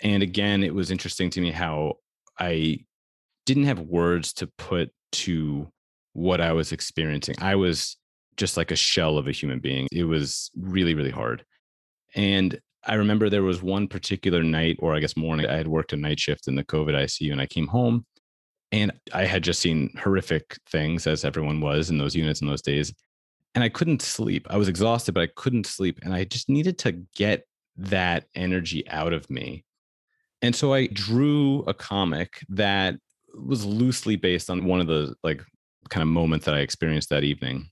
And 0.00 0.22
again, 0.22 0.62
it 0.62 0.74
was 0.74 0.90
interesting 0.90 1.28
to 1.30 1.40
me 1.40 1.50
how 1.50 1.94
I 2.38 2.78
didn't 3.48 3.64
have 3.64 3.80
words 3.80 4.34
to 4.34 4.46
put 4.46 4.90
to 5.10 5.72
what 6.12 6.38
I 6.38 6.52
was 6.52 6.70
experiencing. 6.70 7.34
I 7.40 7.54
was 7.54 7.96
just 8.36 8.58
like 8.58 8.70
a 8.70 8.76
shell 8.76 9.16
of 9.16 9.26
a 9.26 9.32
human 9.32 9.58
being. 9.58 9.88
It 9.90 10.04
was 10.04 10.50
really, 10.54 10.92
really 10.94 11.10
hard. 11.10 11.46
And 12.14 12.60
I 12.84 12.94
remember 12.96 13.30
there 13.30 13.42
was 13.42 13.62
one 13.62 13.88
particular 13.88 14.42
night, 14.42 14.76
or 14.80 14.94
I 14.94 15.00
guess 15.00 15.16
morning, 15.16 15.46
I 15.46 15.56
had 15.56 15.66
worked 15.66 15.94
a 15.94 15.96
night 15.96 16.20
shift 16.20 16.46
in 16.46 16.56
the 16.56 16.64
COVID 16.64 16.94
ICU 16.94 17.32
and 17.32 17.40
I 17.40 17.46
came 17.46 17.66
home 17.66 18.04
and 18.70 18.92
I 19.14 19.24
had 19.24 19.42
just 19.42 19.60
seen 19.60 19.96
horrific 19.98 20.58
things, 20.68 21.06
as 21.06 21.24
everyone 21.24 21.62
was 21.62 21.88
in 21.88 21.96
those 21.96 22.14
units 22.14 22.42
in 22.42 22.48
those 22.48 22.60
days. 22.60 22.92
And 23.54 23.64
I 23.64 23.70
couldn't 23.70 24.02
sleep. 24.02 24.46
I 24.50 24.58
was 24.58 24.68
exhausted, 24.68 25.14
but 25.14 25.22
I 25.22 25.28
couldn't 25.36 25.64
sleep. 25.64 26.00
And 26.02 26.12
I 26.12 26.24
just 26.24 26.50
needed 26.50 26.76
to 26.80 26.92
get 27.16 27.44
that 27.78 28.26
energy 28.34 28.86
out 28.90 29.14
of 29.14 29.30
me. 29.30 29.64
And 30.42 30.54
so 30.54 30.74
I 30.74 30.88
drew 30.88 31.60
a 31.60 31.72
comic 31.72 32.44
that 32.50 32.96
was 33.46 33.64
loosely 33.64 34.16
based 34.16 34.50
on 34.50 34.64
one 34.64 34.80
of 34.80 34.86
the 34.86 35.14
like 35.22 35.42
kind 35.90 36.02
of 36.02 36.08
moments 36.08 36.46
that 36.46 36.54
I 36.54 36.60
experienced 36.60 37.10
that 37.10 37.24
evening. 37.24 37.70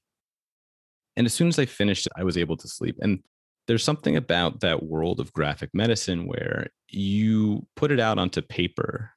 And 1.17 1.27
as 1.27 1.35
soon 1.35 1.49
as 1.49 1.59
I 1.59 1.67
finished, 1.67 2.09
I 2.17 2.25
was 2.25 2.37
able 2.37 2.57
to 2.59 2.69
sleep. 2.69 2.97
And 3.01 3.23
there's 3.67 3.85
something 3.85 4.17
about 4.17 4.61
that 4.61 4.83
world 4.83 5.19
of 5.19 5.33
graphic 5.33 5.71
medicine 5.73 6.27
where 6.27 6.69
you 6.89 7.67
put 7.75 7.91
it 7.91 7.99
out 7.99 8.19
onto 8.19 8.43
paper 8.43 9.11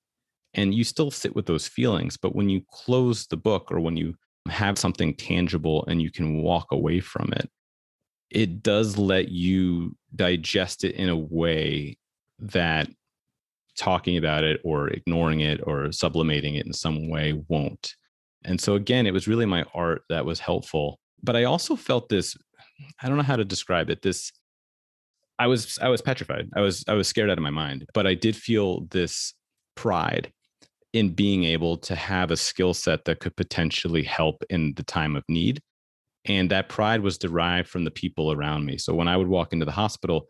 and 0.53 0.73
you 0.73 0.83
still 0.83 1.11
sit 1.11 1.35
with 1.35 1.45
those 1.45 1.67
feelings. 1.67 2.17
But 2.17 2.35
when 2.35 2.49
you 2.49 2.61
close 2.71 3.27
the 3.27 3.37
book 3.37 3.71
or 3.71 3.79
when 3.79 3.97
you 3.97 4.15
have 4.47 4.79
something 4.79 5.13
tangible 5.13 5.85
and 5.87 6.01
you 6.01 6.11
can 6.11 6.41
walk 6.41 6.67
away 6.71 6.99
from 6.99 7.31
it, 7.33 7.49
it 8.31 8.63
does 8.63 8.97
let 8.97 9.29
you 9.29 9.95
digest 10.15 10.83
it 10.83 10.95
in 10.95 11.09
a 11.09 11.17
way 11.17 11.97
that 12.39 12.89
talking 13.79 14.17
about 14.17 14.43
it 14.43 14.59
or 14.63 14.89
ignoring 14.89 15.39
it 15.39 15.61
or 15.65 15.91
sublimating 15.91 16.55
it 16.55 16.65
in 16.65 16.73
some 16.73 17.09
way 17.09 17.41
won't. 17.47 17.95
And 18.43 18.59
so, 18.59 18.75
again, 18.75 19.07
it 19.07 19.13
was 19.13 19.27
really 19.27 19.45
my 19.45 19.65
art 19.73 20.03
that 20.09 20.25
was 20.25 20.39
helpful. 20.39 20.99
But 21.23 21.35
I 21.35 21.45
also 21.45 21.75
felt 21.75 22.09
this 22.09 22.37
I 23.01 23.07
don't 23.07 23.17
know 23.17 23.23
how 23.23 23.35
to 23.35 23.45
describe 23.45 23.89
it. 23.89 24.01
This 24.01 24.31
I 25.37 25.47
was 25.47 25.79
I 25.81 25.89
was 25.89 26.01
petrified. 26.01 26.49
I 26.55 26.61
was 26.61 26.83
I 26.87 26.93
was 26.93 27.07
scared 27.07 27.29
out 27.29 27.37
of 27.37 27.43
my 27.43 27.49
mind, 27.49 27.85
but 27.93 28.05
I 28.05 28.13
did 28.13 28.35
feel 28.35 28.81
this 28.91 29.33
pride 29.75 30.31
in 30.91 31.09
being 31.09 31.43
able 31.43 31.77
to 31.77 31.95
have 31.95 32.31
a 32.31 32.37
skill 32.37 32.73
set 32.73 33.05
that 33.05 33.19
could 33.19 33.35
potentially 33.35 34.03
help 34.03 34.43
in 34.49 34.73
the 34.75 34.83
time 34.83 35.15
of 35.15 35.23
need. 35.29 35.61
And 36.25 36.49
that 36.49 36.67
pride 36.67 37.01
was 37.01 37.17
derived 37.17 37.69
from 37.69 37.83
the 37.83 37.91
people 37.91 38.31
around 38.31 38.65
me. 38.65 38.77
So 38.77 38.93
when 38.93 39.07
I 39.07 39.15
would 39.15 39.27
walk 39.27 39.53
into 39.53 39.65
the 39.65 39.71
hospital, 39.71 40.27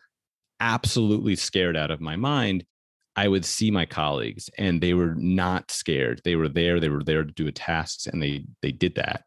absolutely 0.60 1.36
scared 1.36 1.78
out 1.78 1.92
of 1.92 2.02
my 2.02 2.16
mind, 2.16 2.66
I 3.16 3.28
would 3.28 3.46
see 3.46 3.72
my 3.72 3.86
colleagues 3.86 4.50
and 4.58 4.82
they 4.82 4.94
were 4.94 5.16
not 5.16 5.72
scared. 5.72 6.22
They 6.24 6.36
were 6.36 6.50
there, 6.50 6.80
they 6.80 6.90
were 6.90 7.04
there 7.04 7.24
to 7.24 7.32
do 7.32 7.48
a 7.48 7.52
task 7.52 8.08
and 8.12 8.22
they 8.22 8.46
they 8.62 8.72
did 8.72 8.96
that. 8.96 9.24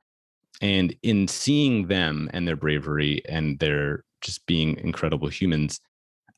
And 0.60 0.94
in 1.02 1.28
seeing 1.28 1.88
them 1.88 2.30
and 2.32 2.46
their 2.46 2.56
bravery 2.56 3.22
and 3.28 3.58
their 3.58 4.04
just 4.20 4.46
being 4.46 4.78
incredible 4.78 5.28
humans, 5.28 5.80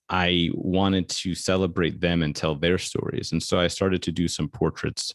I 0.09 0.51
wanted 0.55 1.09
to 1.11 1.35
celebrate 1.35 2.01
them 2.01 2.23
and 2.23 2.35
tell 2.35 2.55
their 2.55 2.79
stories. 2.79 3.33
And 3.33 3.43
so 3.43 3.59
I 3.59 3.69
started 3.69 4.03
to 4.03 4.13
do 4.13 4.29
some 4.29 4.49
portraits 4.49 5.13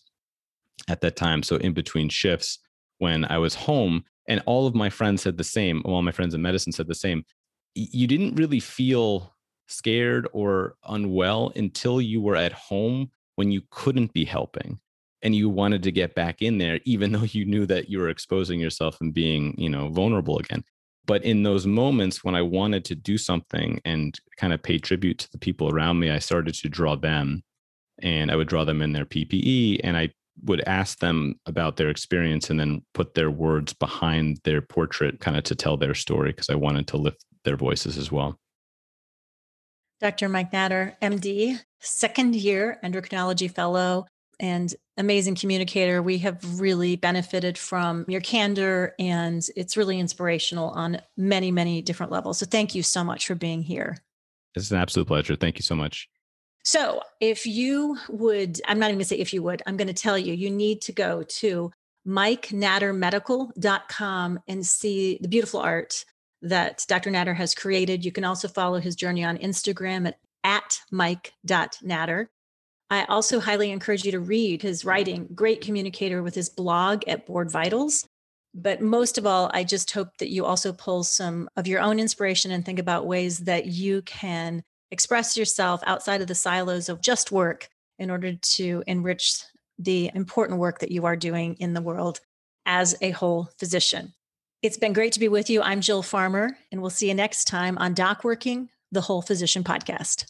at 0.87 1.01
that 1.01 1.15
time. 1.15 1.43
So 1.43 1.57
in 1.57 1.73
between 1.73 2.09
shifts, 2.09 2.59
when 2.99 3.25
I 3.25 3.37
was 3.37 3.55
home, 3.55 4.03
and 4.27 4.43
all 4.45 4.67
of 4.67 4.75
my 4.75 4.89
friends 4.89 5.23
said 5.23 5.37
the 5.37 5.43
same, 5.43 5.81
all 5.85 6.01
my 6.01 6.11
friends 6.11 6.35
in 6.35 6.41
medicine 6.41 6.71
said 6.71 6.87
the 6.87 6.95
same. 6.95 7.23
You 7.73 8.07
didn't 8.07 8.35
really 8.35 8.59
feel 8.59 9.35
scared 9.69 10.27
or 10.34 10.75
unwell 10.88 11.51
until 11.55 12.01
you 12.01 12.21
were 12.21 12.36
at 12.36 12.53
home 12.53 13.12
when 13.36 13.51
you 13.51 13.62
couldn't 13.71 14.12
be 14.13 14.25
helping 14.25 14.79
and 15.21 15.36
you 15.36 15.49
wanted 15.49 15.84
to 15.84 15.91
get 15.91 16.15
back 16.15 16.41
in 16.41 16.58
there 16.58 16.79
even 16.86 17.12
though 17.13 17.23
you 17.23 17.45
knew 17.45 17.65
that 17.65 17.89
you 17.89 17.99
were 17.99 18.10
exposing 18.10 18.60
yourself 18.60 18.99
and 19.01 19.13
being 19.13 19.55
you 19.58 19.69
know 19.69 19.89
vulnerable 19.89 20.38
again. 20.39 20.63
But 21.05 21.23
in 21.23 21.41
those 21.43 21.65
moments 21.65 22.23
when 22.23 22.36
i 22.36 22.41
wanted 22.41 22.86
to 22.86 22.95
do 22.95 23.17
something 23.17 23.82
and 23.84 24.19
kind 24.38 24.53
of 24.53 24.62
pay 24.62 24.77
tribute 24.77 25.17
to 25.19 25.32
the 25.32 25.39
people 25.39 25.69
around 25.69 25.99
me 25.99 26.12
i 26.12 26.19
started 26.19 26.53
to 26.53 26.69
draw 26.69 26.95
them 26.95 27.43
and 28.01 28.29
i 28.29 28.36
would 28.36 28.47
draw 28.47 28.63
them 28.63 28.82
in 28.82 28.93
their 28.93 29.05
ppe 29.05 29.79
and 29.84 29.97
i 29.97 30.10
would 30.43 30.62
ask 30.67 30.99
them 30.99 31.36
about 31.47 31.75
their 31.75 31.89
experience 31.89 32.49
and 32.49 32.60
then 32.60 32.82
put 32.93 33.13
their 33.13 33.32
words 33.32 33.73
behind 33.73 34.39
their 34.43 34.62
portrait 34.62 35.19
kind 35.19 35.36
of 35.36 35.43
to 35.43 35.55
tell 35.55 35.77
their 35.77 35.95
story 35.95 36.32
because 36.32 36.49
i 36.49 36.55
wanted 36.55 36.88
to 36.88 36.97
lift 36.97 37.25
their 37.43 37.58
voices 37.58 37.97
as 37.97 38.12
well 38.12 38.39
dr 39.99 40.29
mike 40.29 40.53
natter 40.53 40.95
md 41.01 41.59
second 41.79 42.35
year 42.35 42.77
endocrinology 42.83 43.49
fellow 43.49 44.05
and 44.39 44.73
amazing 44.97 45.35
communicator. 45.35 46.01
We 46.01 46.17
have 46.19 46.59
really 46.59 46.95
benefited 46.95 47.57
from 47.57 48.05
your 48.07 48.21
candor, 48.21 48.95
and 48.97 49.45
it's 49.55 49.75
really 49.75 49.99
inspirational 49.99 50.69
on 50.69 51.01
many, 51.17 51.51
many 51.51 51.81
different 51.81 52.12
levels. 52.12 52.38
So, 52.39 52.45
thank 52.45 52.75
you 52.75 52.83
so 52.83 53.03
much 53.03 53.25
for 53.27 53.35
being 53.35 53.63
here. 53.63 53.97
It's 54.55 54.71
an 54.71 54.77
absolute 54.77 55.07
pleasure. 55.07 55.35
Thank 55.35 55.57
you 55.57 55.63
so 55.63 55.75
much. 55.75 56.07
So, 56.63 57.01
if 57.19 57.45
you 57.45 57.97
would, 58.09 58.62
I'm 58.67 58.79
not 58.79 58.88
even 58.88 58.95
going 58.97 59.03
to 59.03 59.09
say 59.09 59.17
if 59.17 59.33
you 59.33 59.43
would, 59.43 59.62
I'm 59.65 59.77
going 59.77 59.88
to 59.88 59.93
tell 59.93 60.17
you, 60.17 60.33
you 60.33 60.49
need 60.49 60.81
to 60.83 60.91
go 60.91 61.23
to 61.23 61.71
MikeNatterMedical.com 62.07 64.39
and 64.47 64.65
see 64.65 65.19
the 65.21 65.27
beautiful 65.27 65.59
art 65.59 66.05
that 66.41 66.86
Dr. 66.88 67.12
Natter 67.12 67.34
has 67.34 67.56
created. 67.56 68.06
You 68.06 68.12
can 68.12 68.23
also 68.23 68.47
follow 68.47 68.80
his 68.80 68.95
journey 68.95 69.23
on 69.23 69.38
Instagram 69.38 70.08
at, 70.08 70.19
at 70.43 70.80
mike.natter. 70.91 72.30
I 72.91 73.04
also 73.06 73.39
highly 73.39 73.71
encourage 73.71 74.04
you 74.04 74.12
to 74.12 74.19
read 74.19 74.62
his 74.62 74.84
writing, 74.84 75.28
great 75.36 75.62
communicator 75.62 76.23
with 76.23 76.34
his 76.34 76.49
blog 76.49 77.04
at 77.08 77.25
Board 77.25 77.52
Vitals. 77.52 78.08
But 78.56 78.82
most 78.82 79.19
of 79.19 79.28
all, 79.28 79.52
I 79.54 79.63
just 79.63 79.91
hope 79.91 80.17
that 80.17 80.32
you 80.32 80.43
also 80.43 80.73
pull 80.73 81.04
some 81.04 81.49
of 81.56 81.67
your 81.67 81.82
own 81.82 81.99
inspiration 81.99 82.52
and 82.52 82.65
think 82.65 82.80
about 82.80 83.06
ways 83.06 83.39
that 83.39 83.67
you 83.67 84.02
can 84.04 84.63
express 84.91 85.38
yourself 85.38 85.82
outside 85.86 86.21
of 86.21 86.28
the 86.28 86.34
silos 86.34 86.89
of 86.89 87.02
just 87.02 87.32
work 87.32 87.69
in 87.99 88.10
order 88.10 88.34
to 88.34 88.84
enrich 88.88 89.43
the 89.78 90.10
important 90.15 90.60
work 90.60 90.80
that 90.80 90.91
you 90.91 91.06
are 91.06 91.15
doing 91.15 91.56
in 91.60 91.73
the 91.73 91.82
world 91.82 92.21
as 92.65 92.95
a 93.02 93.12
whole 93.12 93.49
physician. 93.60 94.13
It's 94.62 94.76
been 94.76 94.91
great 94.91 95.13
to 95.13 95.22
be 95.22 95.30
with 95.30 95.50
you. 95.50 95.62
I'm 95.62 95.80
Jill 95.80 96.04
Farmer, 96.04 96.58
and 96.69 96.82
we'll 96.82 96.89
see 96.89 97.08
you 97.08 97.13
next 97.13 97.45
time 97.45 97.78
on 97.78 97.93
Doc 97.93 98.26
Working, 98.26 98.67
the 98.91 99.00
Whole 99.00 99.22
Physician 99.22 99.63
Podcast. 99.63 100.30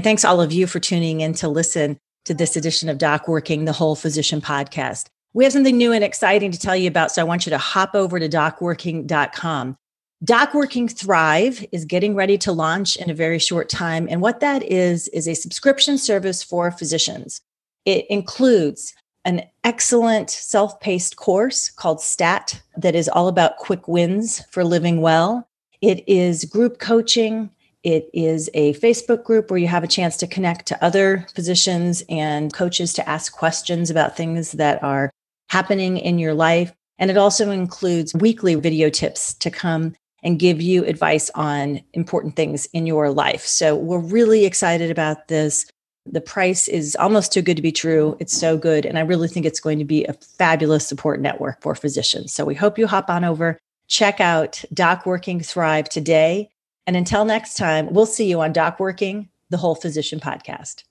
Thanks 0.00 0.24
all 0.24 0.40
of 0.40 0.52
you 0.52 0.68
for 0.68 0.78
tuning 0.78 1.20
in 1.20 1.32
to 1.34 1.48
listen 1.48 1.98
to 2.26 2.34
this 2.34 2.54
edition 2.54 2.88
of 2.88 2.98
Doc 2.98 3.26
Working, 3.26 3.64
the 3.64 3.72
Whole 3.72 3.96
Physician 3.96 4.40
Podcast. 4.40 5.06
We 5.34 5.42
have 5.42 5.52
something 5.52 5.76
new 5.76 5.90
and 5.90 6.04
exciting 6.04 6.52
to 6.52 6.58
tell 6.60 6.76
you 6.76 6.86
about, 6.86 7.10
so 7.10 7.22
I 7.22 7.24
want 7.24 7.44
you 7.44 7.50
to 7.50 7.58
hop 7.58 7.96
over 7.96 8.20
to 8.20 8.28
docworking.com. 8.28 9.76
DocWorking 10.24 10.96
Thrive 10.96 11.66
is 11.72 11.84
getting 11.84 12.14
ready 12.14 12.38
to 12.38 12.52
launch 12.52 12.94
in 12.94 13.10
a 13.10 13.14
very 13.14 13.40
short 13.40 13.68
time. 13.68 14.06
And 14.08 14.22
what 14.22 14.38
that 14.38 14.62
is, 14.62 15.08
is 15.08 15.26
a 15.26 15.34
subscription 15.34 15.98
service 15.98 16.40
for 16.40 16.70
physicians. 16.70 17.40
It 17.84 18.06
includes 18.10 18.94
an 19.26 19.42
excellent 19.64 20.30
self 20.30 20.80
paced 20.80 21.16
course 21.16 21.68
called 21.68 22.00
STAT 22.00 22.62
that 22.78 22.94
is 22.94 23.08
all 23.08 23.28
about 23.28 23.58
quick 23.58 23.88
wins 23.88 24.42
for 24.50 24.64
living 24.64 25.00
well. 25.02 25.46
It 25.82 26.08
is 26.08 26.44
group 26.46 26.78
coaching, 26.78 27.50
it 27.82 28.08
is 28.14 28.48
a 28.54 28.74
Facebook 28.74 29.24
group 29.24 29.50
where 29.50 29.58
you 29.58 29.66
have 29.66 29.84
a 29.84 29.88
chance 29.88 30.16
to 30.18 30.26
connect 30.26 30.66
to 30.66 30.84
other 30.84 31.26
physicians 31.34 32.02
and 32.08 32.52
coaches 32.52 32.92
to 32.94 33.08
ask 33.08 33.32
questions 33.32 33.90
about 33.90 34.16
things 34.16 34.52
that 34.52 34.82
are 34.82 35.10
happening 35.50 35.98
in 35.98 36.18
your 36.18 36.34
life. 36.34 36.72
And 36.98 37.10
it 37.10 37.16
also 37.16 37.50
includes 37.50 38.14
weekly 38.14 38.54
video 38.54 38.90
tips 38.90 39.34
to 39.34 39.50
come 39.50 39.94
and 40.22 40.38
give 40.38 40.60
you 40.60 40.84
advice 40.84 41.30
on 41.34 41.80
important 41.92 42.34
things 42.34 42.66
in 42.72 42.86
your 42.86 43.10
life. 43.10 43.46
So 43.46 43.76
we're 43.76 43.98
really 43.98 44.44
excited 44.44 44.90
about 44.90 45.28
this. 45.28 45.66
The 46.10 46.20
price 46.20 46.68
is 46.68 46.96
almost 46.96 47.32
too 47.32 47.42
good 47.42 47.56
to 47.56 47.62
be 47.62 47.72
true. 47.72 48.16
It's 48.20 48.36
so 48.36 48.56
good. 48.56 48.86
And 48.86 48.96
I 48.98 49.02
really 49.02 49.28
think 49.28 49.44
it's 49.44 49.60
going 49.60 49.78
to 49.78 49.84
be 49.84 50.04
a 50.04 50.12
fabulous 50.12 50.86
support 50.86 51.20
network 51.20 51.60
for 51.60 51.74
physicians. 51.74 52.32
So 52.32 52.44
we 52.44 52.54
hope 52.54 52.78
you 52.78 52.86
hop 52.86 53.10
on 53.10 53.24
over, 53.24 53.58
check 53.88 54.20
out 54.20 54.64
Doc 54.72 55.04
Working 55.04 55.40
Thrive 55.40 55.88
today. 55.88 56.48
And 56.86 56.96
until 56.96 57.24
next 57.24 57.56
time, 57.56 57.92
we'll 57.92 58.06
see 58.06 58.30
you 58.30 58.40
on 58.40 58.52
Doc 58.52 58.78
Working, 58.78 59.28
the 59.50 59.56
Whole 59.56 59.74
Physician 59.74 60.20
Podcast. 60.20 60.84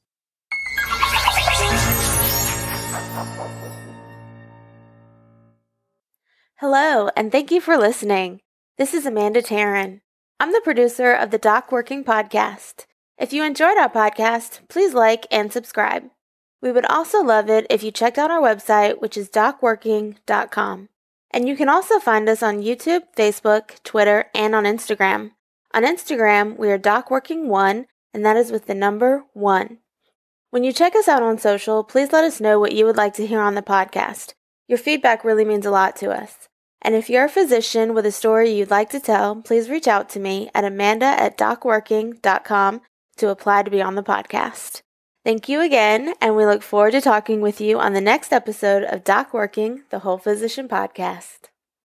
Hello, 6.60 7.10
and 7.16 7.32
thank 7.32 7.52
you 7.52 7.62
for 7.62 7.78
listening. 7.78 8.42
This 8.78 8.94
is 8.94 9.06
Amanda 9.06 9.42
Taryn. 9.42 10.02
I'm 10.40 10.52
the 10.52 10.62
producer 10.64 11.14
of 11.14 11.32
the 11.32 11.38
Doc 11.38 11.72
Working 11.72 12.04
Podcast. 12.04 12.86
If 13.18 13.32
you 13.32 13.44
enjoyed 13.44 13.78
our 13.78 13.90
podcast, 13.90 14.60
please 14.68 14.94
like 14.94 15.26
and 15.32 15.52
subscribe. 15.52 16.10
We 16.62 16.72
would 16.72 16.86
also 16.86 17.24
love 17.24 17.50
it 17.50 17.66
if 17.70 17.82
you 17.82 17.92
checked 17.92 18.18
out 18.18 18.30
our 18.30 18.42
website, 18.42 19.02
which 19.02 19.16
is 19.16 19.30
docworking.com. 19.30 20.90
And 21.32 21.48
you 21.48 21.56
can 21.56 21.70
also 21.70 22.00
find 22.00 22.28
us 22.28 22.44
on 22.44 22.62
YouTube, 22.62 23.04
Facebook, 23.16 23.82
Twitter, 23.84 24.26
and 24.36 24.54
on 24.54 24.66
Instagram. 24.66 25.32
On 25.74 25.84
Instagram, 25.84 26.58
we 26.58 26.70
are 26.72 26.80
docworking1, 26.80 27.86
and 28.14 28.26
that 28.26 28.38
is 28.38 28.52
with 28.52 28.68
the 28.68 28.76
number 28.76 29.24
1. 29.34 29.78
When 30.50 30.64
you 30.64 30.74
check 30.74 30.96
us 30.96 31.08
out 31.08 31.24
on 31.24 31.38
social, 31.38 31.84
please 31.84 32.12
let 32.12 32.24
us 32.24 32.42
know 32.42 32.60
what 32.60 32.74
you 32.74 32.86
would 32.86 32.98
like 32.98 33.14
to 33.16 33.28
hear 33.28 33.42
on 33.42 33.56
the 33.56 33.62
podcast. 33.62 34.34
Your 34.68 34.78
feedback 34.78 35.24
really 35.24 35.46
means 35.46 35.66
a 35.66 35.72
lot 35.72 35.96
to 35.98 36.12
us. 36.12 36.50
And 36.82 36.96
if 36.96 37.10
you're 37.10 37.26
a 37.26 37.30
physician 37.30 37.94
with 37.94 38.06
a 38.06 38.12
story 38.12 38.52
you'd 38.52 38.70
like 38.70 38.90
to 38.92 39.00
tell, 39.00 39.38
please 39.38 39.70
reach 39.70 39.88
out 39.88 40.10
to 40.10 40.20
me 40.20 40.50
at 40.54 40.66
amanda 40.66 41.06
at 41.06 41.38
docworking.com 41.38 42.82
to 43.18 43.30
apply 43.30 43.64
to 43.64 43.72
be 43.72 43.82
on 43.82 43.96
the 43.96 44.04
podcast. 44.04 44.82
Thank 45.24 45.50
you 45.50 45.62
again, 45.62 46.14
and 46.22 46.36
we 46.36 46.46
look 46.46 46.62
forward 46.62 46.92
to 46.92 47.02
talking 47.02 47.42
with 47.42 47.60
you 47.60 47.80
on 47.80 47.94
the 47.94 48.02
next 48.02 48.32
episode 48.32 48.84
of 48.84 49.04
Doc 49.04 49.34
Working, 49.34 49.84
the 49.90 50.00
Whole 50.00 50.20
Physician 50.20 50.68
Podcast. 50.68 51.50